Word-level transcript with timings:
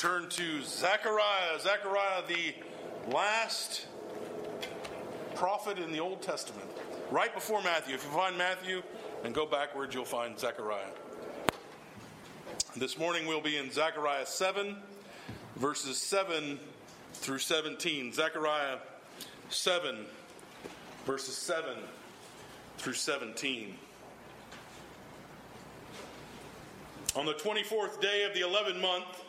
turn 0.00 0.26
to 0.30 0.62
Zechariah. 0.62 1.60
Zechariah, 1.60 2.22
the 2.26 2.54
last 3.12 3.86
prophet 5.34 5.78
in 5.78 5.92
the 5.92 6.00
Old 6.00 6.22
Testament, 6.22 6.70
right 7.10 7.34
before 7.34 7.60
Matthew. 7.62 7.96
If 7.96 8.04
you 8.04 8.10
find 8.10 8.38
Matthew 8.38 8.82
and 9.24 9.34
go 9.34 9.44
backwards, 9.44 9.94
you'll 9.94 10.06
find 10.06 10.38
Zechariah. 10.38 10.88
This 12.76 12.96
morning 12.96 13.26
we'll 13.26 13.42
be 13.42 13.58
in 13.58 13.70
Zechariah 13.70 14.24
7, 14.24 14.74
verses 15.56 15.98
7 15.98 16.58
through 17.12 17.40
17. 17.40 18.14
Zechariah 18.14 18.78
7, 19.50 20.06
verses 21.04 21.36
7 21.36 21.76
through 22.78 22.94
17. 22.94 23.76
On 27.16 27.26
the 27.26 27.34
24th 27.34 28.00
day 28.00 28.24
of 28.24 28.32
the 28.32 28.40
11th 28.40 28.80
month, 28.80 29.24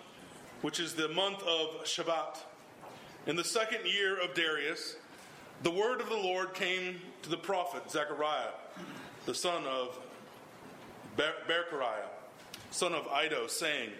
which 0.62 0.80
is 0.80 0.94
the 0.94 1.10
month 1.10 1.42
of 1.44 1.84
Shevat, 1.84 2.38
in 3.28 3.36
the 3.36 3.44
second 3.44 3.86
year 3.86 4.20
of 4.20 4.34
Darius, 4.34 4.96
the 5.64 5.72
word 5.72 6.02
of 6.02 6.10
the 6.10 6.16
Lord 6.16 6.54
came 6.54 7.00
to 7.22 7.30
the 7.30 7.38
prophet 7.38 7.90
Zechariah, 7.92 8.50
the 9.26 9.36
son 9.36 9.64
of 9.66 10.00
Ber- 11.18 11.36
son 12.72 12.94
of 12.94 13.08
Iddo, 13.08 13.48
saying, 13.48 13.92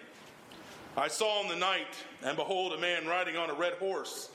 I 0.96 1.08
saw 1.08 1.42
in 1.42 1.48
the 1.48 1.56
night, 1.56 1.94
and 2.24 2.36
behold, 2.36 2.72
a 2.72 2.78
man 2.78 3.06
riding 3.06 3.36
on 3.36 3.48
a 3.48 3.54
red 3.54 3.74
horse. 3.74 4.30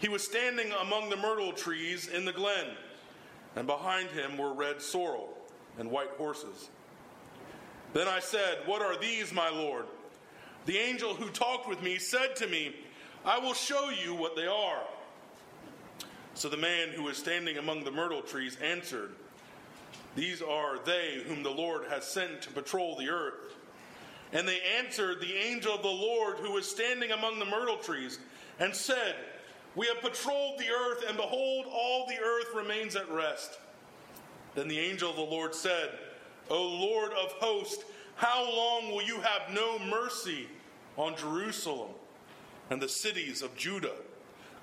He 0.00 0.08
was 0.08 0.24
standing 0.24 0.72
among 0.82 1.10
the 1.10 1.16
myrtle 1.16 1.52
trees 1.52 2.08
in 2.08 2.24
the 2.24 2.32
glen, 2.32 2.66
and 3.56 3.66
behind 3.66 4.10
him 4.10 4.36
were 4.36 4.52
red 4.52 4.82
sorrel 4.82 5.36
and 5.78 5.90
white 5.90 6.10
horses. 6.18 6.68
Then 7.94 8.06
I 8.06 8.20
said, 8.20 8.58
What 8.66 8.82
are 8.82 8.98
these, 8.98 9.32
my 9.32 9.48
Lord? 9.48 9.86
The 10.66 10.78
angel 10.78 11.14
who 11.14 11.30
talked 11.30 11.68
with 11.68 11.82
me 11.82 11.98
said 11.98 12.36
to 12.36 12.46
me, 12.46 12.74
I 13.24 13.38
will 13.38 13.54
show 13.54 13.90
you 13.90 14.14
what 14.14 14.36
they 14.36 14.46
are. 14.46 14.82
So 16.34 16.48
the 16.48 16.56
man 16.56 16.90
who 16.90 17.02
was 17.02 17.16
standing 17.16 17.58
among 17.58 17.84
the 17.84 17.90
myrtle 17.90 18.22
trees 18.22 18.56
answered, 18.62 19.10
These 20.14 20.40
are 20.40 20.78
they 20.84 21.22
whom 21.26 21.42
the 21.42 21.50
Lord 21.50 21.82
has 21.90 22.06
sent 22.06 22.42
to 22.42 22.50
patrol 22.50 22.96
the 22.96 23.08
earth. 23.08 23.56
And 24.32 24.46
they 24.46 24.60
answered 24.78 25.20
the 25.20 25.34
angel 25.34 25.74
of 25.74 25.82
the 25.82 25.88
Lord 25.88 26.36
who 26.36 26.52
was 26.52 26.70
standing 26.70 27.10
among 27.10 27.38
the 27.38 27.44
myrtle 27.44 27.78
trees 27.78 28.18
and 28.60 28.74
said, 28.74 29.16
We 29.74 29.86
have 29.86 30.00
patrolled 30.00 30.58
the 30.58 30.70
earth, 30.70 31.04
and 31.08 31.16
behold, 31.16 31.66
all 31.70 32.06
the 32.06 32.20
earth 32.22 32.54
remains 32.54 32.94
at 32.94 33.10
rest. 33.10 33.58
Then 34.54 34.68
the 34.68 34.78
angel 34.78 35.10
of 35.10 35.16
the 35.16 35.22
Lord 35.22 35.54
said, 35.54 35.90
O 36.50 36.62
Lord 36.62 37.12
of 37.12 37.32
hosts, 37.32 37.84
how 38.18 38.42
long 38.44 38.90
will 38.90 39.04
you 39.04 39.20
have 39.20 39.54
no 39.54 39.78
mercy 39.78 40.48
on 40.96 41.16
Jerusalem 41.16 41.90
and 42.68 42.82
the 42.82 42.88
cities 42.88 43.42
of 43.42 43.54
Judah, 43.56 43.94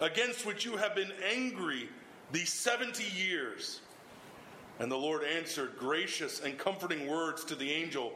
against 0.02 0.45
which 0.45 0.66
you 0.66 0.75
have 0.75 0.94
been 0.94 1.14
angry 1.34 1.88
these 2.34 2.52
70 2.52 3.02
years. 3.17 3.80
And 4.78 4.92
the 4.92 4.97
Lord 4.97 5.23
answered 5.23 5.78
gracious 5.80 6.42
and 6.42 6.58
comforting 6.58 7.08
words 7.08 7.45
to 7.45 7.56
the 7.56 7.72
angel 7.72 8.12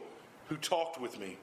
who 0.48 0.56
talked 0.58 1.00
with 1.00 1.18
me. 1.18 1.38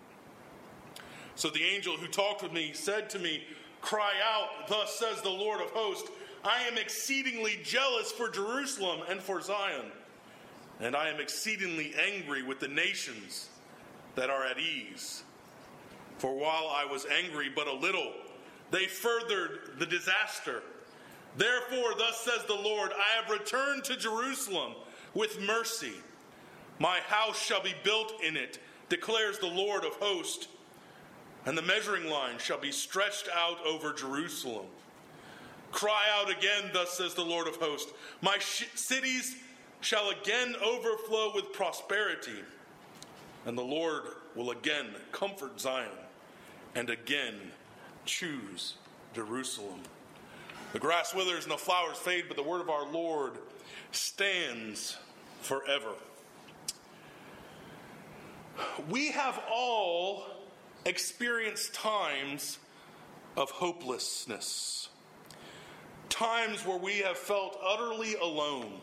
So 1.33 1.49
the 1.49 1.63
angel 1.63 1.97
who 1.97 2.07
talked 2.07 2.43
with 2.43 2.53
me 2.53 2.73
said 2.73 3.09
to 3.09 3.19
me, 3.19 3.45
Cry 3.81 4.13
out, 4.23 4.67
thus 4.67 4.93
says 4.93 5.23
the 5.23 5.29
Lord 5.29 5.59
of 5.59 5.71
hosts, 5.71 6.07
I 6.43 6.61
am 6.67 6.77
exceedingly 6.77 7.59
jealous 7.63 8.11
for 8.11 8.29
Jerusalem 8.29 8.99
and 9.09 9.19
for 9.19 9.41
Zion, 9.41 9.91
and 10.79 10.95
I 10.95 11.09
am 11.09 11.19
exceedingly 11.19 11.95
angry 11.99 12.43
with 12.43 12.59
the 12.59 12.67
nations 12.67 13.49
that 14.17 14.29
are 14.29 14.43
at 14.43 14.59
ease. 14.59 15.23
For 16.17 16.35
while 16.35 16.67
I 16.75 16.83
was 16.83 17.05
angry 17.05 17.49
but 17.55 17.67
a 17.67 17.73
little, 17.73 18.11
they 18.71 18.85
furthered 18.85 19.79
the 19.79 19.85
disaster. 19.85 20.63
Therefore, 21.37 21.93
thus 21.97 22.19
says 22.21 22.43
the 22.47 22.55
Lord 22.55 22.91
I 22.91 23.21
have 23.21 23.31
returned 23.31 23.85
to 23.85 23.95
Jerusalem 23.95 24.73
with 25.13 25.39
mercy. 25.39 25.93
My 26.79 26.99
house 27.07 27.41
shall 27.41 27.61
be 27.61 27.75
built 27.83 28.13
in 28.23 28.35
it, 28.35 28.59
declares 28.89 29.37
the 29.39 29.47
Lord 29.47 29.85
of 29.85 29.93
hosts, 29.93 30.47
and 31.45 31.57
the 31.57 31.61
measuring 31.61 32.09
line 32.09 32.39
shall 32.39 32.59
be 32.59 32.71
stretched 32.71 33.29
out 33.33 33.63
over 33.65 33.93
Jerusalem. 33.93 34.65
Cry 35.71 36.03
out 36.19 36.29
again, 36.29 36.71
thus 36.73 36.97
says 36.97 37.13
the 37.13 37.23
Lord 37.23 37.47
of 37.47 37.57
hosts. 37.57 37.91
My 38.21 38.37
sh- 38.39 38.65
cities 38.73 39.37
shall 39.81 40.09
again 40.09 40.55
overflow 40.63 41.31
with 41.35 41.53
prosperity, 41.53 42.43
and 43.47 43.57
the 43.57 43.63
Lord 43.63 44.03
will 44.35 44.51
again 44.51 44.87
comfort 45.13 45.59
Zion 45.59 45.87
and 46.75 46.89
again 46.89 47.35
choose 48.05 48.73
Jerusalem. 49.15 49.79
The 50.73 50.79
grass 50.79 51.15
withers 51.15 51.45
and 51.45 51.53
the 51.53 51.57
flowers 51.57 51.97
fade, 51.97 52.25
but 52.27 52.35
the 52.35 52.43
word 52.43 52.59
of 52.59 52.69
our 52.69 52.85
Lord 52.91 53.37
stands 53.91 54.97
forever. 55.41 55.93
We 58.89 59.11
have 59.11 59.41
all 59.49 60.25
experienced 60.85 61.73
times 61.73 62.59
of 63.37 63.49
hopelessness, 63.49 64.89
times 66.09 66.65
where 66.65 66.77
we 66.77 66.99
have 66.99 67.17
felt 67.17 67.57
utterly 67.65 68.15
alone. 68.15 68.81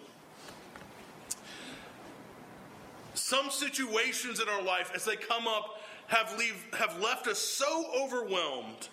Some 3.15 3.51
situations 3.51 4.41
in 4.41 4.49
our 4.49 4.63
life, 4.63 4.91
as 4.95 5.05
they 5.05 5.17
come 5.17 5.47
up, 5.47 5.81
have, 6.09 6.37
leave, 6.39 6.67
have 6.79 7.01
left 7.01 7.27
us 7.27 7.39
so 7.39 7.87
overwhelmed 7.97 8.89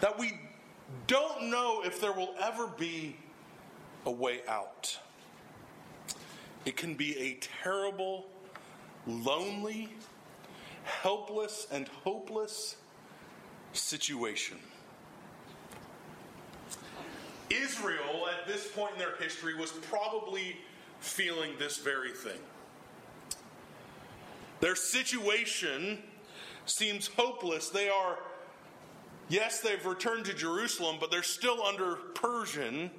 that 0.00 0.18
we 0.18 0.38
don't 1.06 1.50
know 1.50 1.82
if 1.84 2.00
there 2.00 2.12
will 2.12 2.34
ever 2.40 2.66
be 2.66 3.16
a 4.06 4.10
way 4.10 4.40
out. 4.48 4.98
It 6.64 6.76
can 6.76 6.94
be 6.94 7.16
a 7.18 7.38
terrible, 7.62 8.26
lonely, 9.06 9.88
helpless, 10.84 11.66
and 11.70 11.88
hopeless 11.88 12.76
situation. 13.72 14.58
Israel, 17.50 18.28
at 18.32 18.46
this 18.46 18.68
point 18.68 18.92
in 18.92 18.98
their 18.98 19.16
history, 19.16 19.54
was 19.54 19.72
probably 19.72 20.56
feeling 21.00 21.52
this 21.58 21.78
very 21.78 22.12
thing. 22.12 22.38
Their 24.60 24.76
situation 24.76 25.98
seems 26.66 27.08
hopeless. 27.08 27.70
They 27.70 27.88
are, 27.88 28.18
yes, 29.28 29.60
they've 29.60 29.84
returned 29.84 30.26
to 30.26 30.34
Jerusalem, 30.34 30.96
but 31.00 31.10
they're 31.10 31.22
still 31.22 31.62
under 31.62 31.96
Persian 32.14 32.90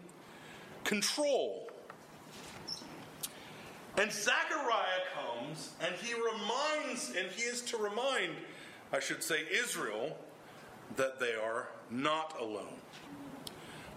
control. 0.84 1.70
And 3.98 4.12
Zechariah 4.12 5.04
comes 5.14 5.72
and 5.82 5.94
he 5.96 6.14
reminds, 6.14 7.10
and 7.10 7.28
he 7.32 7.44
is 7.44 7.62
to 7.64 7.78
remind, 7.78 8.34
I 8.92 9.00
should 9.00 9.22
say, 9.22 9.42
Israel, 9.52 10.18
that 10.96 11.20
they 11.20 11.34
are 11.34 11.68
not 11.90 12.40
alone. 12.40 12.74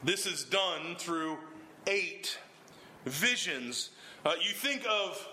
This 0.02 0.26
is 0.26 0.44
done 0.44 0.96
through 0.98 1.38
eight 1.86 2.38
visions. 3.06 3.90
Uh, 4.24 4.34
you 4.40 4.52
think 4.52 4.84
of 4.88 5.26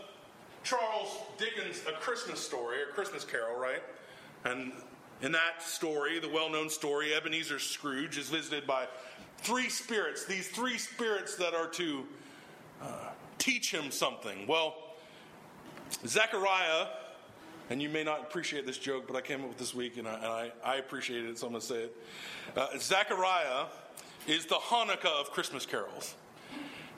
Charles 0.63 1.17
Dickens' 1.37 1.81
A 1.87 1.93
Christmas 1.93 2.39
Story, 2.39 2.81
or 2.81 2.87
Christmas 2.93 3.23
Carol, 3.23 3.59
right? 3.59 3.81
And 4.45 4.71
in 5.21 5.31
that 5.31 5.61
story, 5.61 6.19
the 6.19 6.29
well 6.29 6.49
known 6.49 6.69
story, 6.69 7.13
Ebenezer 7.13 7.59
Scrooge 7.59 8.17
is 8.17 8.29
visited 8.29 8.65
by 8.65 8.87
three 9.39 9.69
spirits, 9.69 10.25
these 10.25 10.47
three 10.47 10.77
spirits 10.77 11.35
that 11.35 11.53
are 11.53 11.67
to 11.67 12.05
uh, 12.81 13.09
teach 13.37 13.71
him 13.71 13.91
something. 13.91 14.47
Well, 14.47 14.75
Zechariah, 16.05 16.87
and 17.69 17.81
you 17.81 17.89
may 17.89 18.03
not 18.03 18.21
appreciate 18.21 18.65
this 18.65 18.77
joke, 18.77 19.07
but 19.07 19.15
I 19.15 19.21
came 19.21 19.41
up 19.41 19.49
with 19.49 19.57
this 19.57 19.73
week 19.73 19.97
and 19.97 20.07
I, 20.07 20.15
and 20.15 20.25
I, 20.25 20.51
I 20.63 20.75
appreciated 20.75 21.29
it, 21.29 21.39
so 21.39 21.47
I'm 21.47 21.53
going 21.53 21.61
to 21.61 21.67
say 21.67 21.83
it. 21.83 21.97
Uh, 22.55 22.67
Zechariah 22.77 23.65
is 24.27 24.45
the 24.45 24.55
Hanukkah 24.55 25.19
of 25.19 25.31
Christmas 25.31 25.65
carols, 25.65 26.15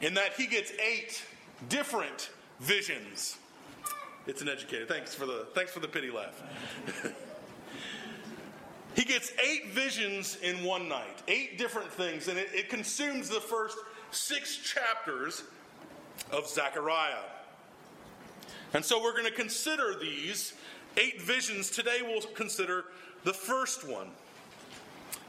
in 0.01 0.13
that 0.15 0.33
he 0.33 0.48
gets 0.48 0.71
eight 0.74 1.24
different 1.69 2.30
visions 2.60 3.38
it's 4.28 4.42
an 4.42 4.50
educator. 4.50 4.86
Thanks 4.86 5.14
for 5.14 5.25
the 5.25 5.48
thanks 5.54 5.72
for 5.72 5.80
the 5.80 5.88
pity 5.88 6.10
laugh. 6.10 6.42
he 8.96 9.04
gets 9.04 9.34
eight 9.44 9.70
visions 9.72 10.38
in 10.42 10.64
one 10.64 10.88
night, 10.88 11.22
eight 11.28 11.58
different 11.58 11.92
things, 11.92 12.28
and 12.28 12.38
it, 12.38 12.50
it 12.54 12.70
consumes 12.70 13.30
the 13.30 13.42
first 13.42 13.78
six 14.12 14.58
chapters 14.58 15.44
of 16.31 16.48
Zechariah. 16.48 17.24
And 18.74 18.84
so 18.84 19.02
we're 19.02 19.12
going 19.12 19.25
to 19.25 19.31
consider 19.31 20.00
these 20.00 20.54
eight 20.98 21.22
visions. 21.22 21.70
Today 21.70 22.00
we'll 22.02 22.22
consider 22.22 22.86
the 23.24 23.34
first 23.34 23.88
one. 23.88 24.08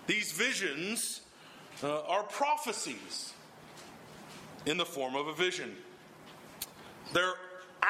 These 0.06 0.32
visions 0.32 1.22
uh, 1.82 2.02
are 2.02 2.22
prophecies 2.22 3.32
in 4.66 4.76
the 4.76 4.84
form 4.84 5.14
of 5.14 5.26
a 5.26 5.34
vision. 5.34 5.76
They're 7.12 7.34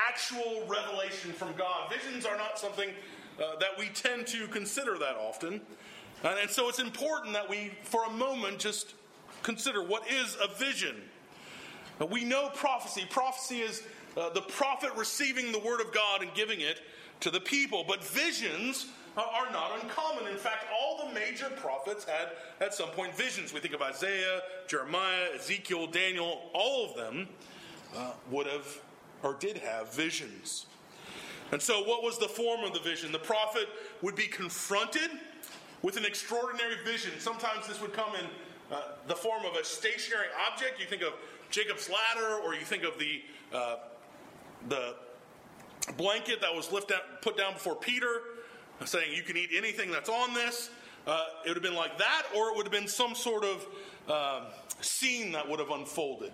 actual 0.09 0.67
revelation 0.67 1.33
from 1.33 1.55
God. 1.57 1.93
Visions 1.93 2.27
are 2.27 2.37
not 2.37 2.59
something 2.59 2.91
uh, 3.39 3.57
that 3.61 3.71
we 3.79 3.89
tend 3.89 4.27
to 4.29 4.47
consider 4.49 4.99
that 4.99 5.17
often. 5.17 5.61
And, 6.23 6.39
and 6.39 6.51
so 6.51 6.69
it's 6.69 6.79
important 6.79 7.33
that 7.35 7.49
we, 7.49 7.73
for 7.83 8.05
a 8.05 8.11
moment, 8.11 8.59
just 8.59 8.95
consider 9.43 9.83
what 9.83 10.11
is 10.11 10.37
a 10.43 10.49
vision. 10.55 10.97
Uh, 12.01 12.07
we 12.07 12.25
know 12.25 12.51
prophecy. 12.55 13.05
Prophecy 13.09 13.61
is 13.61 13.83
uh, 14.17 14.31
the 14.31 14.43
prophet 14.43 14.91
receiving 14.97 15.53
the 15.53 15.59
word 15.59 15.81
of 15.81 15.93
God 15.93 16.23
and 16.23 16.33
giving 16.35 16.61
it 16.61 16.81
to 17.21 17.31
the 17.31 17.41
people. 17.41 17.85
But 17.87 18.03
visions 18.03 18.87
are 19.17 19.51
not 19.53 19.81
uncommon. 19.81 20.27
In 20.27 20.37
fact, 20.37 20.67
all 20.73 21.07
the 21.07 21.15
major 21.15 21.49
prophets 21.57 22.05
had 22.05 22.31
at 22.61 22.75
some 22.75 22.89
point 22.91 23.15
visions. 23.15 23.53
We 23.53 23.61
think 23.61 23.75
of 23.75 23.83
Isaiah, 23.83 24.41
Jeremiah, 24.67 25.29
Ezekiel, 25.37 25.87
Daniel, 25.87 26.51
all 26.53 26.91
of 26.91 26.97
them 26.97 27.29
uh, 27.97 28.11
would 28.31 28.47
have 28.47 28.81
or 29.25 29.35
did 29.35 29.59
have 29.59 29.93
visions. 29.93 30.67
And 31.51 31.61
so, 31.61 31.83
what 31.83 32.03
was 32.03 32.19
the 32.19 32.29
form 32.29 32.63
of 32.63 32.73
the 32.73 32.81
vision? 32.81 33.11
The 33.11 33.19
prophet 33.19 33.69
would 34.03 34.15
be 34.15 34.27
confronted 34.27 35.11
with 35.83 35.97
an 35.97 36.05
extraordinary 36.05 36.77
vision. 36.85 37.13
Sometimes 37.19 37.67
this 37.67 37.81
would 37.81 37.93
come 37.93 38.15
in 38.15 38.27
uh, 38.75 38.83
the 39.09 39.15
form 39.15 39.45
of 39.45 39.57
a 39.57 39.65
stationary 39.65 40.27
object. 40.51 40.79
You 40.79 40.87
think 40.87 41.03
of 41.03 41.15
Jacob's 41.51 41.91
ladder, 41.91 42.41
or 42.43 42.55
you 42.55 42.65
think 42.65 42.85
of 42.85 42.99
the 42.99 43.23
uh, 43.53 43.77
the 44.69 44.95
blanket 45.97 46.41
that 46.41 46.55
was 46.55 46.73
lifted 46.73 46.97
put 47.21 47.37
down 47.37 47.55
before 47.55 47.77
Peter 47.77 48.23
saying 48.85 49.13
you 49.15 49.23
can 49.23 49.37
eat 49.37 49.51
anything 49.55 49.91
that's 49.91 50.09
on 50.09 50.35
this. 50.35 50.71
Uh, 51.07 51.25
it 51.45 51.49
would 51.49 51.57
have 51.57 51.63
been 51.63 51.75
like 51.75 51.99
that, 51.99 52.23
or 52.35 52.49
it 52.49 52.57
would 52.57 52.65
have 52.65 52.73
been 52.73 52.89
some 52.89 53.15
sort 53.15 53.45
of 53.45 53.67
uh, 54.09 54.45
scene 54.81 55.33
that 55.33 55.49
would 55.49 55.61
have 55.61 55.71
unfolded. 55.71 56.33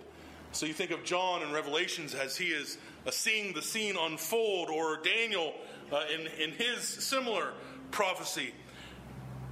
So 0.53 0.65
you 0.65 0.73
think 0.73 0.91
of 0.91 1.03
John 1.03 1.41
in 1.43 1.51
Revelations 1.51 2.13
as 2.13 2.35
he 2.35 2.45
is 2.45 2.77
uh, 3.07 3.11
seeing 3.11 3.53
the 3.53 3.61
scene 3.61 3.95
unfold, 3.97 4.69
or 4.69 4.97
Daniel 4.97 5.53
uh, 5.91 6.03
in, 6.13 6.27
in 6.41 6.51
his 6.51 6.81
similar 6.81 7.53
prophecy. 7.91 8.53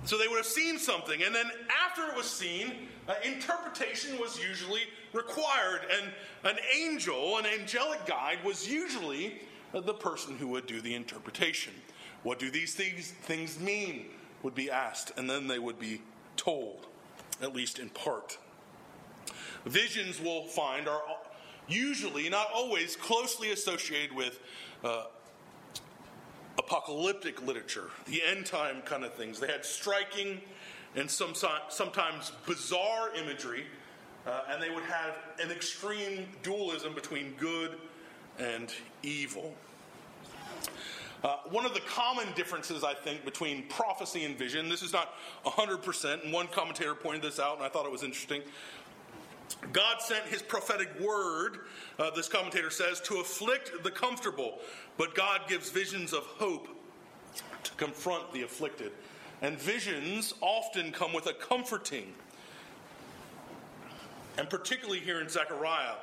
So 0.05 0.17
they 0.17 0.27
would 0.27 0.37
have 0.37 0.45
seen 0.45 0.77
something, 0.77 1.23
and 1.23 1.33
then 1.33 1.49
after 1.87 2.03
it 2.07 2.15
was 2.15 2.29
seen, 2.29 2.87
uh, 3.07 3.15
interpretation 3.23 4.17
was 4.19 4.39
usually 4.41 4.81
required, 5.13 5.81
and 5.99 6.11
an 6.43 6.57
angel, 6.77 7.37
an 7.37 7.45
angelic 7.45 8.05
guide, 8.05 8.37
was 8.45 8.69
usually 8.69 9.41
uh, 9.73 9.81
the 9.81 9.93
person 9.93 10.37
who 10.37 10.47
would 10.49 10.67
do 10.67 10.79
the 10.79 10.95
interpretation. 10.95 11.73
What 12.23 12.39
do 12.39 12.49
these 12.49 12.75
things, 12.75 13.11
things 13.11 13.59
mean? 13.59 14.05
Would 14.43 14.55
be 14.55 14.71
asked, 14.71 15.11
and 15.17 15.29
then 15.29 15.47
they 15.47 15.59
would 15.59 15.79
be 15.79 16.01
told, 16.37 16.87
at 17.41 17.53
least 17.53 17.77
in 17.77 17.89
part. 17.89 18.37
Visions 19.65 20.19
we'll 20.19 20.45
find 20.45 20.88
are 20.88 21.01
usually, 21.68 22.30
not 22.30 22.47
always, 22.53 22.95
closely 22.95 23.51
associated 23.51 24.15
with 24.15 24.39
uh, 24.83 25.06
apocalyptic 26.57 27.45
literature, 27.45 27.89
the 28.06 28.21
end 28.24 28.45
time 28.45 28.81
kind 28.81 29.03
of 29.03 29.13
things. 29.13 29.39
They 29.39 29.47
had 29.47 29.65
striking 29.65 30.41
and 30.95 31.09
some, 31.09 31.33
sometimes 31.69 32.31
bizarre 32.45 33.13
imagery, 33.15 33.65
uh, 34.25 34.41
and 34.50 34.62
they 34.62 34.69
would 34.69 34.83
have 34.83 35.15
an 35.42 35.51
extreme 35.51 36.25
dualism 36.44 36.94
between 36.94 37.33
good 37.38 37.77
and 38.39 38.74
evil. 39.03 39.53
Uh, 41.24 41.35
one 41.50 41.65
of 41.65 41.74
the 41.74 41.81
common 41.81 42.27
differences, 42.33 42.83
I 42.83 42.94
think, 42.94 43.25
between 43.25 43.68
prophecy 43.68 44.24
and 44.24 44.38
vision, 44.38 44.69
this 44.69 44.81
is 44.81 44.94
not 44.94 45.15
100%, 45.45 46.24
and 46.24 46.31
one 46.31 46.47
commentator 46.47 46.95
pointed 46.95 47.21
this 47.21 47.39
out, 47.39 47.57
and 47.57 47.65
I 47.65 47.69
thought 47.69 47.85
it 47.85 47.92
was 47.92 48.03
interesting. 48.03 48.42
God 49.71 50.01
sent 50.01 50.25
his 50.25 50.41
prophetic 50.41 50.89
word, 50.99 51.59
uh, 51.97 52.11
this 52.11 52.27
commentator 52.27 52.69
says, 52.69 53.01
to 53.01 53.19
afflict 53.19 53.83
the 53.83 53.91
comfortable, 53.91 54.59
but 54.97 55.15
God 55.15 55.41
gives 55.47 55.69
visions 55.69 56.13
of 56.13 56.23
hope 56.23 56.67
to 57.63 57.71
confront 57.75 58.31
the 58.33 58.43
afflicted. 58.43 58.91
And 59.41 59.57
visions 59.57 60.33
often 60.41 60.91
come 60.91 61.13
with 61.13 61.27
a 61.27 61.33
comforting. 61.33 62.13
And 64.37 64.49
particularly 64.49 64.99
here 64.99 65.21
in 65.21 65.29
Zechariah, 65.29 65.95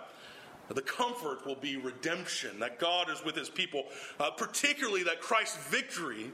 the 0.69 0.83
comfort 0.83 1.47
will 1.47 1.55
be 1.55 1.77
redemption, 1.77 2.59
that 2.61 2.79
God 2.79 3.09
is 3.11 3.25
with 3.25 3.37
his 3.37 3.49
people, 3.49 3.85
uh, 4.19 4.31
particularly 4.31 5.03
that 5.05 5.21
Christ's 5.21 5.59
victory 5.69 6.33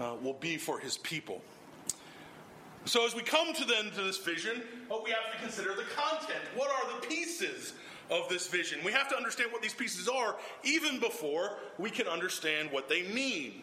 uh, 0.00 0.16
will 0.22 0.34
be 0.34 0.56
for 0.56 0.78
his 0.80 0.98
people. 0.98 1.40
So, 2.86 3.06
as 3.06 3.14
we 3.14 3.22
come 3.22 3.54
to 3.54 3.64
then 3.64 3.90
to 3.92 4.02
this 4.02 4.18
vision, 4.18 4.62
uh, 4.90 4.96
we 5.02 5.10
have 5.10 5.32
to 5.32 5.38
consider 5.40 5.70
the 5.70 5.84
content. 5.96 6.40
What 6.54 6.70
are 6.70 7.00
the 7.00 7.06
pieces 7.06 7.72
of 8.10 8.28
this 8.28 8.46
vision? 8.46 8.80
We 8.84 8.92
have 8.92 9.08
to 9.08 9.16
understand 9.16 9.52
what 9.52 9.62
these 9.62 9.72
pieces 9.72 10.06
are 10.06 10.36
even 10.64 11.00
before 11.00 11.56
we 11.78 11.88
can 11.88 12.06
understand 12.06 12.70
what 12.70 12.90
they 12.90 13.02
mean. 13.04 13.62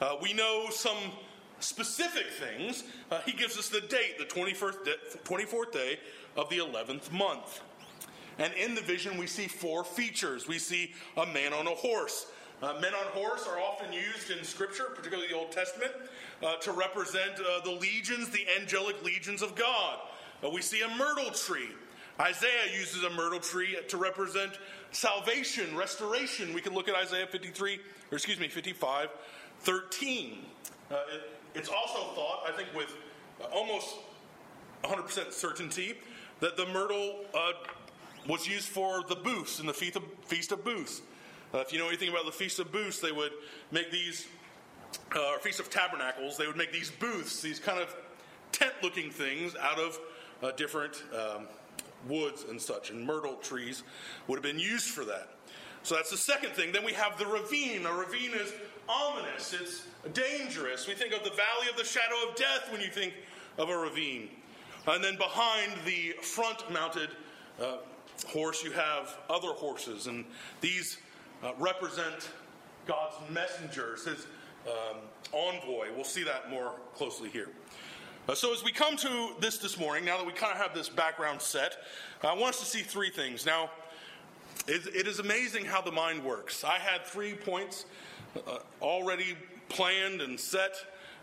Uh, 0.00 0.16
we 0.22 0.32
know 0.32 0.66
some 0.70 0.96
specific 1.58 2.26
things. 2.38 2.84
Uh, 3.10 3.20
he 3.26 3.32
gives 3.32 3.58
us 3.58 3.68
the 3.68 3.80
date, 3.80 4.16
the 4.18 4.24
21st 4.24 4.84
day, 4.84 4.94
24th 5.24 5.72
day 5.72 5.98
of 6.36 6.48
the 6.48 6.58
11th 6.58 7.10
month. 7.10 7.62
And 8.38 8.52
in 8.54 8.76
the 8.76 8.82
vision, 8.82 9.16
we 9.16 9.26
see 9.26 9.48
four 9.48 9.82
features. 9.82 10.46
We 10.46 10.60
see 10.60 10.92
a 11.16 11.26
man 11.26 11.52
on 11.52 11.66
a 11.66 11.70
horse. 11.70 12.26
Uh, 12.62 12.72
men 12.80 12.94
on 12.94 13.04
horse 13.12 13.46
are 13.46 13.60
often 13.60 13.92
used 13.92 14.30
in 14.30 14.42
Scripture, 14.42 14.86
particularly 14.94 15.28
the 15.28 15.36
Old 15.36 15.52
Testament, 15.52 15.92
uh, 16.42 16.56
to 16.56 16.72
represent 16.72 17.32
uh, 17.34 17.60
the 17.64 17.70
legions, 17.70 18.30
the 18.30 18.46
angelic 18.58 19.02
legions 19.04 19.42
of 19.42 19.54
God. 19.54 19.98
Uh, 20.42 20.48
we 20.48 20.62
see 20.62 20.80
a 20.80 20.88
myrtle 20.96 21.30
tree. 21.32 21.68
Isaiah 22.18 22.72
uses 22.78 23.04
a 23.04 23.10
myrtle 23.10 23.40
tree 23.40 23.76
to 23.88 23.96
represent 23.98 24.52
salvation, 24.90 25.76
restoration. 25.76 26.54
We 26.54 26.62
can 26.62 26.72
look 26.72 26.88
at 26.88 26.94
Isaiah 26.94 27.26
53, 27.26 27.78
or 28.10 28.16
excuse 28.16 28.40
me, 28.40 28.48
55, 28.48 29.10
13. 29.60 30.38
Uh, 30.90 30.94
it, 30.94 31.30
it's 31.54 31.68
also 31.68 32.14
thought, 32.14 32.44
I 32.48 32.52
think, 32.52 32.68
with 32.74 32.94
almost 33.52 33.96
100% 34.82 35.30
certainty, 35.30 35.94
that 36.40 36.56
the 36.56 36.66
myrtle 36.66 37.26
uh, 37.34 37.52
was 38.26 38.48
used 38.48 38.68
for 38.68 39.02
the 39.08 39.16
booths 39.16 39.60
in 39.60 39.66
the 39.66 39.74
Feast 39.74 39.96
of, 39.96 40.04
Feast 40.24 40.52
of 40.52 40.64
Booths. 40.64 41.02
Uh, 41.56 41.60
if 41.60 41.72
you 41.72 41.78
know 41.78 41.88
anything 41.88 42.10
about 42.10 42.26
the 42.26 42.32
Feast 42.32 42.58
of 42.58 42.70
Booths, 42.70 42.98
they 42.98 43.12
would 43.12 43.32
make 43.70 43.90
these, 43.90 44.28
uh, 45.14 45.30
or 45.30 45.38
Feast 45.38 45.58
of 45.58 45.70
Tabernacles, 45.70 46.36
they 46.36 46.46
would 46.46 46.56
make 46.56 46.70
these 46.70 46.90
booths, 46.90 47.40
these 47.40 47.58
kind 47.58 47.78
of 47.78 47.96
tent 48.52 48.74
looking 48.82 49.10
things 49.10 49.56
out 49.56 49.78
of 49.78 49.98
uh, 50.42 50.50
different 50.52 51.02
um, 51.14 51.46
woods 52.06 52.44
and 52.50 52.60
such. 52.60 52.90
And 52.90 53.06
myrtle 53.06 53.36
trees 53.36 53.84
would 54.28 54.36
have 54.36 54.42
been 54.42 54.58
used 54.58 54.90
for 54.90 55.06
that. 55.06 55.30
So 55.82 55.94
that's 55.94 56.10
the 56.10 56.18
second 56.18 56.50
thing. 56.50 56.72
Then 56.72 56.84
we 56.84 56.92
have 56.92 57.16
the 57.16 57.26
ravine. 57.26 57.86
A 57.86 57.92
ravine 57.92 58.32
is 58.34 58.52
ominous, 58.86 59.54
it's 59.58 59.86
dangerous. 60.12 60.86
We 60.86 60.92
think 60.92 61.14
of 61.14 61.24
the 61.24 61.30
valley 61.30 61.70
of 61.70 61.78
the 61.78 61.84
shadow 61.84 62.28
of 62.28 62.36
death 62.36 62.70
when 62.70 62.82
you 62.82 62.88
think 62.88 63.14
of 63.56 63.70
a 63.70 63.76
ravine. 63.78 64.28
And 64.86 65.02
then 65.02 65.16
behind 65.16 65.72
the 65.86 66.10
front 66.20 66.70
mounted 66.70 67.08
uh, 67.58 67.78
horse, 68.26 68.62
you 68.62 68.72
have 68.72 69.16
other 69.30 69.48
horses, 69.48 70.06
and 70.06 70.26
these 70.60 70.98
uh, 71.42 71.52
represent 71.58 72.30
God's 72.86 73.16
messengers, 73.30 74.04
his 74.04 74.26
um, 74.66 74.98
envoy. 75.32 75.88
We'll 75.94 76.04
see 76.04 76.24
that 76.24 76.50
more 76.50 76.72
closely 76.94 77.28
here. 77.28 77.48
Uh, 78.28 78.34
so, 78.34 78.52
as 78.52 78.64
we 78.64 78.72
come 78.72 78.96
to 78.96 79.30
this 79.40 79.58
this 79.58 79.78
morning, 79.78 80.04
now 80.04 80.16
that 80.16 80.26
we 80.26 80.32
kind 80.32 80.52
of 80.52 80.58
have 80.58 80.74
this 80.74 80.88
background 80.88 81.40
set, 81.40 81.76
I 82.24 82.32
want 82.34 82.54
us 82.54 82.60
to 82.60 82.66
see 82.66 82.82
three 82.82 83.10
things. 83.10 83.46
Now, 83.46 83.70
it, 84.66 84.86
it 84.94 85.06
is 85.06 85.20
amazing 85.20 85.64
how 85.64 85.80
the 85.80 85.92
mind 85.92 86.24
works. 86.24 86.64
I 86.64 86.78
had 86.78 87.04
three 87.04 87.34
points 87.34 87.86
uh, 88.46 88.58
already 88.82 89.36
planned 89.68 90.22
and 90.22 90.38
set 90.38 90.74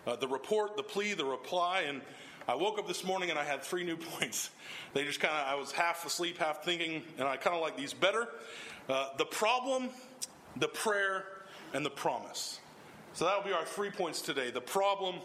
uh, 0.08 0.15
the 0.15 0.27
report, 0.27 0.77
the 0.77 0.84
plea, 0.84 1.13
the 1.13 1.25
reply, 1.25 1.82
and 1.88 2.01
I 2.48 2.55
woke 2.55 2.77
up 2.77 2.88
this 2.88 3.03
morning 3.03 3.29
and 3.29 3.39
I 3.39 3.43
had 3.43 3.63
three 3.63 3.84
new 3.84 3.98
points. 4.17 4.50
They 4.93 5.03
just 5.03 5.20
kind 5.20 5.34
of, 5.34 5.48
I 5.48 5.55
was 5.55 5.72
half 5.72 6.05
asleep, 6.05 6.38
half 6.38 6.63
thinking, 6.63 7.03
and 7.17 7.27
I 7.27 7.38
kind 7.38 7.55
of 7.55 7.62
like 7.62 7.77
these 7.77 7.93
better. 7.93 8.29
Uh, 8.90 9.08
the 9.18 9.25
problem, 9.25 9.90
the 10.58 10.68
prayer, 10.68 11.25
and 11.74 11.86
the 11.86 11.90
promise. 11.90 12.60
So 13.13 13.25
that'll 13.25 13.44
be 13.44 13.54
our 13.54 13.66
three 13.66 13.90
points 13.90 14.22
today 14.22 14.52
the 14.52 14.62
problem, 14.62 15.16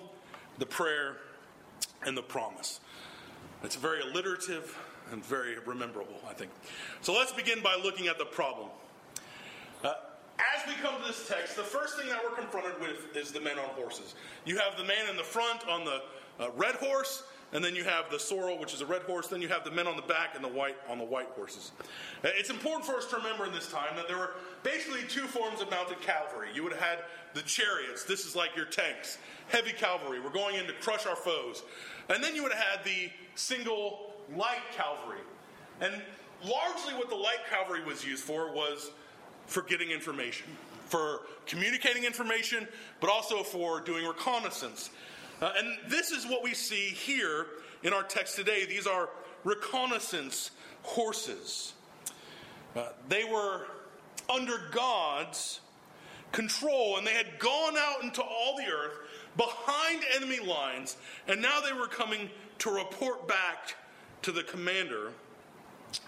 the 0.58 0.66
prayer, 0.66 1.16
and 2.04 2.16
the 2.16 2.22
promise. 2.22 2.80
It's 3.64 3.76
very 3.76 4.00
alliterative 4.02 4.76
and 5.10 5.24
very 5.24 5.58
rememberable, 5.66 6.20
I 6.28 6.34
think. 6.34 6.50
So 7.00 7.12
let's 7.12 7.32
begin 7.32 7.60
by 7.62 7.76
looking 7.82 8.06
at 8.06 8.18
the 8.18 8.24
problem. 8.24 8.68
Uh, 9.82 9.94
as 10.38 10.66
we 10.68 10.74
come 10.74 11.00
to 11.00 11.06
this 11.06 11.26
text, 11.28 11.56
the 11.56 11.62
first 11.62 11.98
thing 11.98 12.08
that 12.08 12.20
we're 12.22 12.36
confronted 12.36 12.80
with 12.80 13.16
is 13.16 13.32
the 13.32 13.40
men 13.40 13.58
on 13.58 13.68
horses. 13.70 14.14
You 14.44 14.58
have 14.58 14.76
the 14.76 14.84
man 14.84 15.08
in 15.10 15.16
the 15.16 15.24
front 15.24 15.66
on 15.68 15.84
the 15.84 16.02
uh, 16.38 16.50
red 16.56 16.76
horse, 16.76 17.24
and 17.52 17.64
then 17.64 17.74
you 17.74 17.84
have 17.84 18.10
the 18.10 18.18
sorrel, 18.18 18.58
which 18.58 18.74
is 18.74 18.82
a 18.82 18.86
red 18.86 19.02
horse. 19.02 19.28
Then 19.28 19.40
you 19.40 19.48
have 19.48 19.64
the 19.64 19.70
men 19.70 19.86
on 19.86 19.96
the 19.96 20.02
back 20.02 20.34
and 20.34 20.44
the 20.44 20.48
white 20.48 20.76
on 20.88 20.98
the 20.98 21.04
white 21.04 21.28
horses. 21.34 21.72
Uh, 22.22 22.28
it's 22.34 22.50
important 22.50 22.84
for 22.84 22.94
us 22.94 23.06
to 23.06 23.16
remember 23.16 23.46
in 23.46 23.52
this 23.52 23.70
time 23.70 23.96
that 23.96 24.06
there 24.06 24.18
were 24.18 24.32
basically 24.62 25.00
two 25.08 25.26
forms 25.26 25.60
of 25.60 25.70
mounted 25.70 26.00
cavalry. 26.00 26.48
You 26.54 26.62
would 26.64 26.72
have 26.72 26.82
had 26.82 26.98
the 27.34 27.42
chariots. 27.42 28.04
This 28.04 28.26
is 28.26 28.36
like 28.36 28.54
your 28.54 28.66
tanks, 28.66 29.18
heavy 29.48 29.72
cavalry. 29.72 30.20
We're 30.20 30.30
going 30.30 30.56
in 30.56 30.66
to 30.66 30.74
crush 30.74 31.06
our 31.06 31.16
foes. 31.16 31.62
And 32.10 32.22
then 32.22 32.34
you 32.34 32.42
would 32.42 32.52
have 32.52 32.64
had 32.64 32.84
the 32.84 33.10
single 33.34 34.12
light 34.36 34.62
cavalry. 34.76 35.20
And 35.80 36.02
largely 36.44 36.94
what 36.94 37.08
the 37.08 37.16
light 37.16 37.46
cavalry 37.50 37.82
was 37.84 38.04
used 38.04 38.24
for 38.24 38.52
was 38.52 38.90
for 39.46 39.62
getting 39.62 39.90
information, 39.90 40.46
for 40.86 41.22
communicating 41.46 42.04
information, 42.04 42.68
but 43.00 43.08
also 43.08 43.42
for 43.42 43.80
doing 43.80 44.06
reconnaissance. 44.06 44.90
Uh, 45.40 45.52
and 45.56 45.76
this 45.88 46.10
is 46.10 46.26
what 46.26 46.42
we 46.42 46.54
see 46.54 46.90
here 46.90 47.46
in 47.82 47.92
our 47.92 48.02
text 48.02 48.36
today. 48.36 48.64
These 48.64 48.86
are 48.86 49.08
reconnaissance 49.44 50.50
horses. 50.82 51.74
Uh, 52.74 52.88
they 53.08 53.24
were 53.24 53.66
under 54.32 54.60
God's 54.72 55.60
control, 56.32 56.98
and 56.98 57.06
they 57.06 57.14
had 57.14 57.38
gone 57.38 57.76
out 57.76 58.02
into 58.02 58.22
all 58.22 58.56
the 58.56 58.66
earth 58.66 58.98
behind 59.36 60.02
enemy 60.16 60.40
lines, 60.40 60.96
and 61.28 61.40
now 61.40 61.60
they 61.60 61.72
were 61.72 61.86
coming 61.86 62.28
to 62.58 62.70
report 62.70 63.28
back 63.28 63.76
to 64.22 64.32
the 64.32 64.42
commander, 64.42 65.12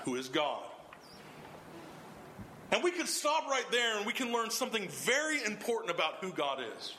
who 0.05 0.17
is 0.17 0.29
God. 0.29 0.63
And 2.73 2.83
we 2.83 2.91
can 2.91 3.07
stop 3.07 3.49
right 3.49 3.65
there 3.73 3.97
and 3.97 4.07
we 4.07 4.13
can 4.13 4.33
learn 4.33 4.51
something 4.51 4.87
very 4.89 5.43
important 5.45 5.93
about 5.93 6.17
who 6.21 6.33
God 6.33 6.61
is. 6.77 6.95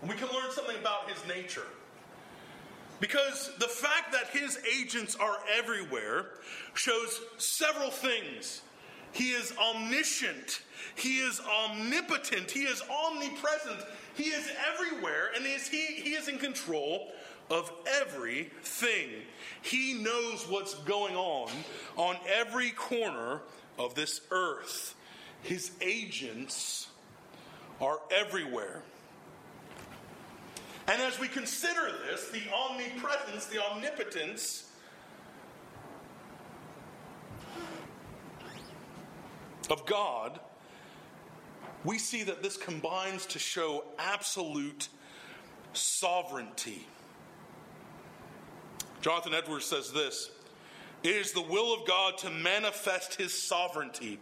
And 0.00 0.10
we 0.10 0.16
can 0.16 0.28
learn 0.28 0.50
something 0.50 0.76
about 0.76 1.10
his 1.10 1.26
nature. 1.26 1.66
Because 3.00 3.52
the 3.58 3.68
fact 3.68 4.12
that 4.12 4.28
his 4.28 4.58
agents 4.76 5.16
are 5.16 5.38
everywhere 5.56 6.26
shows 6.74 7.20
several 7.38 7.90
things. 7.90 8.62
He 9.12 9.30
is 9.30 9.54
omniscient, 9.58 10.60
he 10.94 11.18
is 11.18 11.40
omnipotent, 11.40 12.50
he 12.50 12.64
is 12.64 12.82
omnipresent, 12.82 13.84
he 14.14 14.24
is 14.24 14.50
everywhere, 14.72 15.30
and 15.34 15.46
he 15.46 15.52
is, 15.54 15.66
he, 15.66 15.86
he 15.86 16.10
is 16.10 16.28
in 16.28 16.38
control 16.38 17.10
of 17.50 17.72
everything. 18.02 19.08
He 19.62 19.94
knows 19.94 20.46
what's 20.48 20.74
going 20.74 21.16
on 21.16 21.50
on 21.96 22.16
every 22.26 22.70
corner 22.70 23.40
of 23.78 23.94
this 23.94 24.20
earth. 24.30 24.94
His 25.42 25.70
agents 25.80 26.88
are 27.80 27.98
everywhere. 28.10 28.82
And 30.88 31.02
as 31.02 31.20
we 31.20 31.28
consider 31.28 31.92
this, 32.08 32.30
the 32.30 32.40
omnipresence, 32.50 33.44
the 33.46 33.62
omnipotence 33.62 34.70
of 39.70 39.84
God, 39.84 40.40
we 41.84 41.98
see 41.98 42.22
that 42.22 42.42
this 42.42 42.56
combines 42.56 43.26
to 43.26 43.38
show 43.38 43.84
absolute 43.98 44.88
sovereignty. 45.74 46.86
Jonathan 49.02 49.34
Edwards 49.34 49.66
says 49.66 49.92
this 49.92 50.30
It 51.02 51.14
is 51.14 51.32
the 51.32 51.42
will 51.42 51.74
of 51.74 51.86
God 51.86 52.16
to 52.18 52.30
manifest 52.30 53.16
his 53.16 53.36
sovereignty, 53.36 54.18